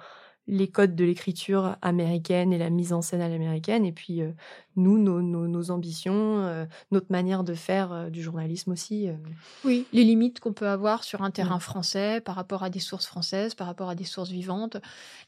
les 0.48 0.66
codes 0.66 0.96
de 0.96 1.04
l'écriture 1.04 1.76
américaine 1.82 2.52
et 2.52 2.58
la 2.58 2.70
mise 2.70 2.94
en 2.94 3.02
scène 3.02 3.20
à 3.20 3.28
l'américaine, 3.28 3.84
et 3.84 3.92
puis 3.92 4.22
euh, 4.22 4.32
nous, 4.76 4.98
nos, 4.98 5.70
ambitions, 5.70 6.40
euh, 6.40 6.64
notre 6.90 7.12
manière 7.12 7.44
de 7.44 7.52
faire 7.52 7.92
euh, 7.92 8.08
du 8.08 8.22
journalisme 8.22 8.72
aussi. 8.72 9.08
Oui, 9.64 9.86
les 9.92 10.04
limites 10.04 10.40
qu'on 10.40 10.54
peut 10.54 10.66
avoir 10.66 11.04
sur 11.04 11.22
un 11.22 11.30
terrain 11.30 11.60
français 11.60 12.22
par 12.22 12.34
rapport 12.34 12.64
à 12.64 12.70
des 12.70 12.80
sources 12.80 13.06
françaises, 13.06 13.54
par 13.54 13.66
rapport 13.66 13.90
à 13.90 13.94
des 13.94 14.04
sources 14.04 14.30
vivantes. 14.30 14.78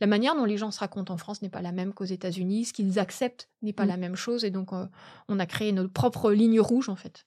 La 0.00 0.06
manière 0.06 0.34
dont 0.34 0.46
les 0.46 0.56
gens 0.56 0.70
se 0.70 0.80
racontent 0.80 1.12
en 1.12 1.18
France 1.18 1.42
n'est 1.42 1.50
pas 1.50 1.62
la 1.62 1.72
même 1.72 1.92
qu'aux 1.92 2.04
États-Unis, 2.04 2.64
ce 2.64 2.72
qu'ils 2.72 2.98
acceptent 2.98 3.48
n'est 3.62 3.74
pas 3.74 3.84
mm. 3.84 3.88
la 3.88 3.96
même 3.98 4.16
chose, 4.16 4.44
et 4.44 4.50
donc 4.50 4.70
on 4.72 5.38
a 5.38 5.46
créé 5.46 5.72
notre 5.72 5.92
propre 5.92 6.32
ligne 6.32 6.60
rouge 6.60 6.88
en 6.88 6.96
fait. 6.96 7.26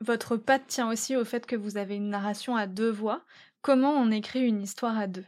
Votre 0.00 0.36
patte 0.36 0.66
tient 0.66 0.90
aussi 0.90 1.14
au 1.14 1.24
fait 1.24 1.46
que 1.46 1.54
vous 1.54 1.76
avez 1.76 1.94
une 1.94 2.10
narration 2.10 2.56
à 2.56 2.66
deux 2.66 2.90
voix. 2.90 3.22
Comment 3.60 3.92
on 3.92 4.10
écrit 4.10 4.40
une 4.40 4.60
histoire 4.60 4.98
à 4.98 5.06
deux? 5.06 5.24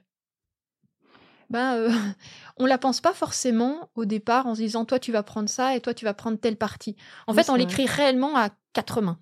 Ben, 1.50 1.74
euh, 1.74 1.90
on 2.56 2.66
la 2.66 2.78
pense 2.78 3.00
pas 3.00 3.12
forcément 3.12 3.90
au 3.94 4.04
départ 4.04 4.46
en 4.46 4.54
se 4.54 4.60
disant 4.60 4.84
toi 4.84 4.98
tu 4.98 5.12
vas 5.12 5.22
prendre 5.22 5.48
ça 5.48 5.76
et 5.76 5.80
toi 5.80 5.94
tu 5.94 6.04
vas 6.04 6.14
prendre 6.14 6.38
telle 6.38 6.56
partie. 6.56 6.96
En 7.26 7.34
fait, 7.34 7.50
on 7.50 7.54
l'écrit 7.54 7.86
réellement 7.86 8.36
à 8.36 8.50
quatre 8.72 9.00
mains 9.00 9.18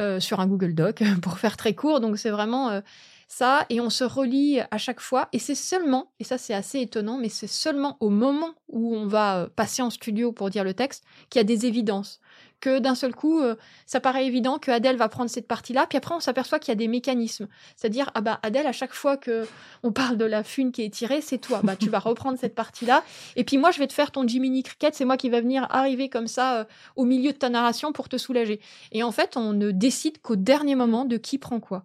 euh, 0.00 0.20
sur 0.20 0.40
un 0.40 0.46
Google 0.46 0.74
Doc 0.74 1.02
pour 1.22 1.38
faire 1.38 1.56
très 1.56 1.74
court. 1.74 2.00
Donc 2.00 2.18
c'est 2.18 2.30
vraiment 2.30 2.70
euh, 2.70 2.80
ça 3.28 3.66
et 3.68 3.80
on 3.80 3.90
se 3.90 4.04
relie 4.04 4.60
à 4.70 4.78
chaque 4.78 5.00
fois 5.00 5.28
et 5.32 5.38
c'est 5.38 5.54
seulement 5.54 6.12
et 6.18 6.24
ça 6.24 6.38
c'est 6.38 6.54
assez 6.54 6.80
étonnant 6.80 7.18
mais 7.18 7.28
c'est 7.28 7.46
seulement 7.46 7.98
au 8.00 8.08
moment 8.08 8.54
où 8.68 8.96
on 8.96 9.06
va 9.06 9.48
passer 9.54 9.82
en 9.82 9.90
studio 9.90 10.32
pour 10.32 10.48
dire 10.48 10.64
le 10.64 10.72
texte 10.72 11.04
qu'il 11.28 11.38
y 11.38 11.42
a 11.42 11.44
des 11.44 11.66
évidences 11.66 12.20
que 12.60 12.78
d'un 12.78 12.94
seul 12.94 13.14
coup, 13.14 13.40
euh, 13.40 13.54
ça 13.86 14.00
paraît 14.00 14.26
évident 14.26 14.58
que 14.58 14.70
Adèle 14.70 14.96
va 14.96 15.08
prendre 15.08 15.30
cette 15.30 15.46
partie-là. 15.46 15.86
Puis 15.88 15.98
après, 15.98 16.14
on 16.14 16.20
s'aperçoit 16.20 16.58
qu'il 16.58 16.70
y 16.70 16.72
a 16.72 16.76
des 16.76 16.88
mécanismes. 16.88 17.48
C'est-à-dire, 17.76 18.10
ah 18.14 18.20
bah 18.20 18.40
Adèle, 18.42 18.66
à 18.66 18.72
chaque 18.72 18.94
fois 18.94 19.16
que 19.16 19.46
on 19.82 19.92
parle 19.92 20.16
de 20.16 20.24
la 20.24 20.42
fune 20.42 20.72
qui 20.72 20.82
est 20.82 20.90
tirée, 20.90 21.20
c'est 21.20 21.38
toi. 21.38 21.60
Bah 21.62 21.76
tu 21.76 21.88
vas 21.88 21.98
reprendre 21.98 22.38
cette 22.38 22.54
partie-là. 22.54 23.04
Et 23.36 23.44
puis 23.44 23.58
moi, 23.58 23.70
je 23.70 23.78
vais 23.78 23.86
te 23.86 23.92
faire 23.92 24.10
ton 24.10 24.26
Jiminy 24.26 24.62
Cricket. 24.62 24.94
C'est 24.94 25.04
moi 25.04 25.16
qui 25.16 25.30
va 25.30 25.40
venir 25.40 25.66
arriver 25.70 26.08
comme 26.08 26.26
ça 26.26 26.60
euh, 26.60 26.64
au 26.96 27.04
milieu 27.04 27.32
de 27.32 27.38
ta 27.38 27.48
narration 27.48 27.92
pour 27.92 28.08
te 28.08 28.16
soulager. 28.16 28.60
Et 28.92 29.02
en 29.02 29.12
fait, 29.12 29.36
on 29.36 29.52
ne 29.52 29.70
décide 29.70 30.20
qu'au 30.20 30.36
dernier 30.36 30.74
moment 30.74 31.04
de 31.04 31.16
qui 31.16 31.38
prend 31.38 31.60
quoi. 31.60 31.84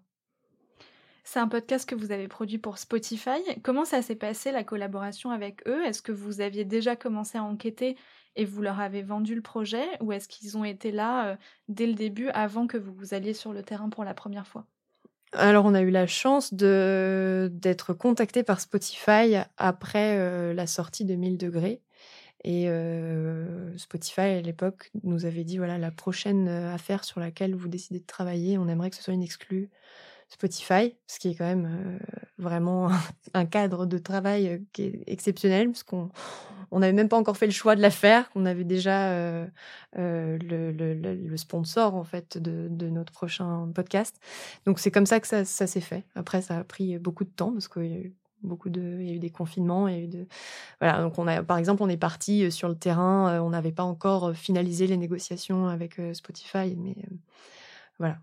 C'est 1.25 1.39
un 1.39 1.47
podcast 1.47 1.87
que 1.87 1.95
vous 1.95 2.11
avez 2.11 2.27
produit 2.27 2.57
pour 2.57 2.77
Spotify. 2.77 3.39
Comment 3.63 3.85
ça 3.85 4.01
s'est 4.01 4.15
passé 4.15 4.51
la 4.51 4.65
collaboration 4.65 5.31
avec 5.31 5.65
eux? 5.67 5.83
Est-ce 5.85 6.01
que 6.01 6.11
vous 6.11 6.41
aviez 6.41 6.65
déjà 6.65 6.97
commencé 6.97 7.37
à 7.37 7.43
enquêter 7.43 7.95
et 8.35 8.43
vous 8.43 8.61
leur 8.61 8.81
avez 8.81 9.03
vendu 9.03 9.33
le 9.33 9.41
projet? 9.41 9.85
Ou 10.01 10.11
est-ce 10.11 10.27
qu'ils 10.27 10.57
ont 10.57 10.65
été 10.65 10.91
là 10.91 11.29
euh, 11.29 11.35
dès 11.69 11.87
le 11.87 11.93
début 11.93 12.27
avant 12.29 12.67
que 12.67 12.77
vous 12.77 12.93
vous 12.93 13.13
alliez 13.13 13.33
sur 13.33 13.53
le 13.53 13.63
terrain 13.63 13.89
pour 13.89 14.03
la 14.03 14.13
première 14.13 14.47
fois? 14.47 14.65
Alors, 15.31 15.65
on 15.65 15.73
a 15.73 15.81
eu 15.81 15.91
la 15.91 16.07
chance 16.07 16.53
de, 16.53 17.49
d'être 17.53 17.93
contacté 17.93 18.43
par 18.43 18.59
Spotify 18.59 19.37
après 19.57 20.17
euh, 20.17 20.53
la 20.53 20.67
sortie 20.67 21.05
de 21.05 21.15
1000 21.15 21.37
degrés. 21.37 21.81
Et 22.43 22.67
euh, 22.67 23.75
Spotify, 23.77 24.21
à 24.21 24.41
l'époque, 24.41 24.91
nous 25.03 25.25
avait 25.25 25.45
dit 25.45 25.57
voilà, 25.57 25.77
la 25.77 25.91
prochaine 25.91 26.49
affaire 26.49 27.05
sur 27.05 27.21
laquelle 27.21 27.55
vous 27.55 27.69
décidez 27.69 28.01
de 28.01 28.05
travailler, 28.05 28.57
on 28.57 28.67
aimerait 28.67 28.89
que 28.89 28.97
ce 28.97 29.03
soit 29.03 29.13
une 29.13 29.23
exclue 29.23 29.69
Spotify, 30.33 30.95
ce 31.05 31.19
qui 31.19 31.29
est 31.29 31.35
quand 31.35 31.45
même 31.45 31.65
euh, 31.65 32.15
vraiment 32.39 32.89
un 33.35 33.45
cadre 33.45 33.85
de 33.85 33.99
travail 33.99 34.47
euh, 34.47 34.57
qui 34.73 34.83
est 34.83 35.03
exceptionnel, 35.05 35.67
parce 35.67 35.83
qu'on 35.83 36.09
on 36.71 36.79
n'avait 36.79 36.93
même 36.93 37.07
pas 37.07 37.17
encore 37.17 37.37
fait 37.37 37.45
le 37.45 37.51
choix 37.51 37.75
de 37.75 37.81
la 37.81 37.91
faire, 37.91 38.31
qu'on 38.31 38.47
avait 38.47 38.63
déjà 38.63 39.11
euh, 39.11 39.47
le, 39.95 40.71
le, 40.71 41.37
sponsor 41.37 41.93
en 41.93 42.03
fait 42.03 42.39
de, 42.39 42.67
de, 42.67 42.89
notre 42.89 43.13
prochain 43.13 43.69
podcast. 43.75 44.19
Donc 44.65 44.79
c'est 44.79 44.89
comme 44.89 45.05
ça 45.05 45.19
que 45.19 45.27
ça, 45.27 45.45
ça 45.45 45.67
s'est 45.67 45.81
fait. 45.81 46.03
Après, 46.15 46.41
ça 46.41 46.57
a 46.57 46.63
pris 46.63 46.97
beaucoup 46.97 47.25
de 47.25 47.29
temps 47.29 47.51
parce 47.51 47.67
qu'il 47.67 47.85
y 47.85 47.93
a 47.93 47.99
eu 47.99 48.15
beaucoup 48.41 48.71
de, 48.71 48.81
il 48.81 49.07
y 49.07 49.11
a 49.11 49.13
eu 49.13 49.19
des 49.19 49.29
confinements, 49.29 49.87
il 49.87 49.93
y 49.95 49.97
a 49.97 50.03
eu 50.03 50.07
de, 50.07 50.27
voilà. 50.81 51.03
Donc 51.03 51.19
on 51.19 51.27
a, 51.27 51.43
par 51.43 51.59
exemple, 51.59 51.83
on 51.83 51.89
est 51.89 51.97
parti 51.97 52.51
sur 52.51 52.69
le 52.69 52.75
terrain, 52.75 53.39
on 53.41 53.51
n'avait 53.51 53.71
pas 53.71 53.83
encore 53.83 54.35
finalisé 54.35 54.87
les 54.87 54.97
négociations 54.97 55.67
avec 55.67 56.01
Spotify, 56.13 56.75
mais 56.75 56.95
voilà. 57.99 58.17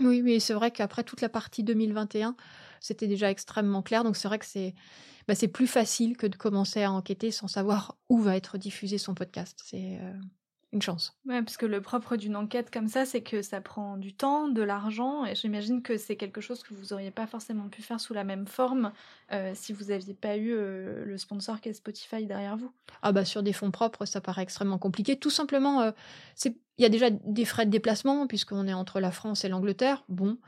Oui, 0.00 0.22
mais 0.22 0.40
c'est 0.40 0.54
vrai 0.54 0.70
qu'après 0.70 1.04
toute 1.04 1.20
la 1.20 1.28
partie 1.28 1.62
2021, 1.62 2.36
c'était 2.80 3.06
déjà 3.06 3.30
extrêmement 3.30 3.82
clair. 3.82 4.04
Donc 4.04 4.16
c'est 4.16 4.28
vrai 4.28 4.38
que 4.38 4.46
c'est 4.46 4.74
bah, 5.26 5.34
c'est 5.34 5.48
plus 5.48 5.66
facile 5.66 6.16
que 6.16 6.26
de 6.26 6.36
commencer 6.36 6.82
à 6.82 6.92
enquêter 6.92 7.30
sans 7.30 7.48
savoir 7.48 7.96
où 8.08 8.18
va 8.18 8.36
être 8.36 8.58
diffusé 8.58 8.98
son 8.98 9.14
podcast. 9.14 9.58
C'est 9.64 9.98
euh, 10.00 10.12
une 10.72 10.82
chance. 10.82 11.18
Ouais, 11.24 11.40
parce 11.42 11.56
que 11.56 11.64
le 11.64 11.80
propre 11.80 12.16
d'une 12.16 12.36
enquête 12.36 12.70
comme 12.70 12.88
ça, 12.88 13.06
c'est 13.06 13.22
que 13.22 13.40
ça 13.40 13.62
prend 13.62 13.96
du 13.96 14.12
temps, 14.12 14.48
de 14.48 14.60
l'argent, 14.60 15.24
et 15.24 15.34
j'imagine 15.34 15.82
que 15.82 15.96
c'est 15.96 16.16
quelque 16.16 16.42
chose 16.42 16.62
que 16.62 16.74
vous 16.74 16.92
auriez 16.92 17.10
pas 17.10 17.26
forcément 17.26 17.68
pu 17.68 17.80
faire 17.80 18.00
sous 18.00 18.12
la 18.12 18.24
même 18.24 18.46
forme 18.46 18.92
euh, 19.32 19.52
si 19.54 19.72
vous 19.72 19.90
aviez 19.90 20.12
pas 20.12 20.36
eu 20.36 20.52
euh, 20.52 21.06
le 21.06 21.16
sponsor 21.16 21.60
qu'est 21.62 21.72
Spotify 21.72 22.26
derrière 22.26 22.58
vous. 22.58 22.70
Ah 23.00 23.12
bah 23.12 23.24
sur 23.24 23.42
des 23.42 23.54
fonds 23.54 23.70
propres, 23.70 24.04
ça 24.04 24.20
paraît 24.20 24.42
extrêmement 24.42 24.78
compliqué. 24.78 25.18
Tout 25.18 25.30
simplement, 25.30 25.90
c'est 26.34 26.58
il 26.78 26.82
y 26.82 26.84
a 26.84 26.88
déjà 26.88 27.10
des 27.10 27.44
frais 27.44 27.66
de 27.66 27.70
déplacement 27.70 28.26
puisqu'on 28.26 28.66
est 28.66 28.72
entre 28.72 28.98
la 29.00 29.12
France 29.12 29.44
et 29.44 29.48
l'Angleterre, 29.48 30.04
bon, 30.08 30.38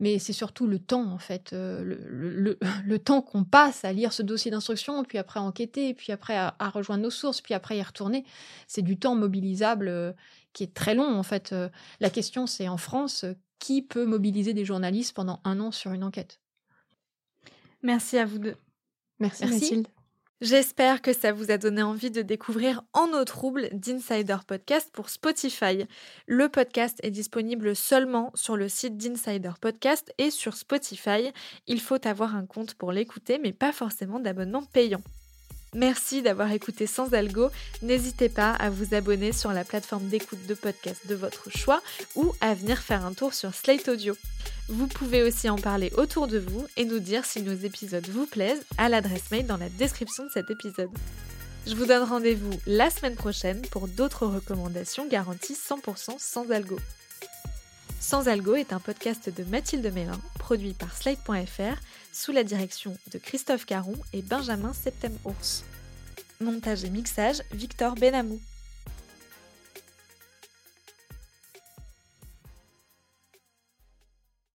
mais 0.00 0.18
c'est 0.18 0.32
surtout 0.32 0.66
le 0.66 0.78
temps 0.78 1.10
en 1.10 1.18
fait, 1.18 1.52
euh, 1.52 1.82
le, 1.84 2.58
le, 2.84 2.98
temps 2.98 3.20
qu'on 3.20 3.44
passe 3.44 3.84
à 3.84 3.92
lire 3.92 4.12
ce 4.12 4.22
dossier 4.22 4.50
d'instruction, 4.50 5.02
puis 5.04 5.18
après 5.18 5.40
enquêter, 5.40 5.92
puis 5.94 6.12
après 6.12 6.36
à, 6.36 6.54
rejoindre 6.72 7.02
nos 7.02 7.10
sources, 7.10 7.40
puis 7.40 7.54
après 7.54 7.76
y 7.76 7.82
retourner, 7.82 8.24
c'est 8.66 8.82
du 8.82 8.98
temps 8.98 9.14
mobilisable 9.14 9.88
euh, 9.88 10.12
qui 10.52 10.64
est 10.64 10.74
très 10.74 10.94
long 10.94 11.18
en 11.18 11.22
fait. 11.22 11.52
Euh. 11.52 11.68
la 12.00 12.10
question 12.10 12.46
c'est 12.46 12.68
en 12.68 12.78
France, 12.78 13.26
qui 13.58 13.82
peut 13.82 14.06
mobiliser 14.06 14.54
des 14.54 14.64
journalistes 14.64 15.14
pendant 15.14 15.40
un 15.44 15.60
an 15.60 15.70
sur 15.70 15.92
une 15.92 16.04
enquête? 16.04 16.40
Merci 17.82 18.16
à 18.18 18.24
vous 18.24 18.38
deux. 18.38 18.56
Merci, 19.20 19.44
Merci. 19.44 19.60
Mathilde. 19.60 19.88
J'espère 20.44 21.00
que 21.00 21.14
ça 21.14 21.32
vous 21.32 21.50
a 21.50 21.56
donné 21.56 21.82
envie 21.82 22.10
de 22.10 22.20
découvrir 22.20 22.82
En 22.92 23.08
eau 23.14 23.24
trouble 23.24 23.70
d'Insider 23.72 24.36
Podcast 24.46 24.90
pour 24.92 25.08
Spotify. 25.08 25.86
Le 26.26 26.50
podcast 26.50 26.98
est 27.02 27.10
disponible 27.10 27.74
seulement 27.74 28.30
sur 28.34 28.54
le 28.54 28.68
site 28.68 28.98
d'Insider 28.98 29.52
Podcast 29.58 30.12
et 30.18 30.30
sur 30.30 30.54
Spotify. 30.54 31.32
Il 31.66 31.80
faut 31.80 32.06
avoir 32.06 32.36
un 32.36 32.44
compte 32.44 32.74
pour 32.74 32.92
l'écouter, 32.92 33.38
mais 33.38 33.54
pas 33.54 33.72
forcément 33.72 34.20
d'abonnement 34.20 34.64
payant. 34.64 35.00
Merci 35.74 36.22
d'avoir 36.22 36.52
écouté 36.52 36.86
Sans 36.86 37.12
Algo. 37.14 37.50
N'hésitez 37.82 38.28
pas 38.28 38.52
à 38.52 38.70
vous 38.70 38.94
abonner 38.94 39.32
sur 39.32 39.52
la 39.52 39.64
plateforme 39.64 40.06
d'écoute 40.06 40.46
de 40.46 40.54
podcast 40.54 41.06
de 41.08 41.16
votre 41.16 41.50
choix 41.50 41.82
ou 42.14 42.32
à 42.40 42.54
venir 42.54 42.78
faire 42.78 43.04
un 43.04 43.12
tour 43.12 43.34
sur 43.34 43.52
Slate 43.52 43.88
Audio. 43.88 44.16
Vous 44.68 44.86
pouvez 44.86 45.22
aussi 45.22 45.50
en 45.50 45.58
parler 45.58 45.92
autour 45.96 46.28
de 46.28 46.38
vous 46.38 46.64
et 46.76 46.84
nous 46.84 47.00
dire 47.00 47.24
si 47.24 47.42
nos 47.42 47.54
épisodes 47.54 48.08
vous 48.08 48.26
plaisent 48.26 48.64
à 48.78 48.88
l'adresse 48.88 49.30
mail 49.32 49.46
dans 49.46 49.56
la 49.56 49.68
description 49.68 50.24
de 50.24 50.30
cet 50.30 50.50
épisode. 50.50 50.90
Je 51.66 51.74
vous 51.74 51.86
donne 51.86 52.04
rendez-vous 52.04 52.52
la 52.66 52.88
semaine 52.90 53.16
prochaine 53.16 53.60
pour 53.70 53.88
d'autres 53.88 54.26
recommandations 54.26 55.08
garanties 55.08 55.54
100% 55.54 56.18
sans 56.18 56.50
algo. 56.50 56.78
Sans 58.04 58.28
Algo 58.28 58.54
est 58.54 58.74
un 58.74 58.80
podcast 58.80 59.30
de 59.34 59.44
Mathilde 59.44 59.90
Mélin, 59.94 60.20
produit 60.38 60.74
par 60.74 60.94
Slide.fr, 60.94 61.80
sous 62.14 62.32
la 62.32 62.44
direction 62.44 62.96
de 63.12 63.18
Christophe 63.18 63.66
Caron 63.66 63.96
et 64.12 64.22
Benjamin 64.22 64.72
Septem-Ours. 64.72 65.64
Montage 66.40 66.84
et 66.84 66.90
mixage, 66.90 67.42
Victor 67.52 67.96
Benamou. 67.96 68.40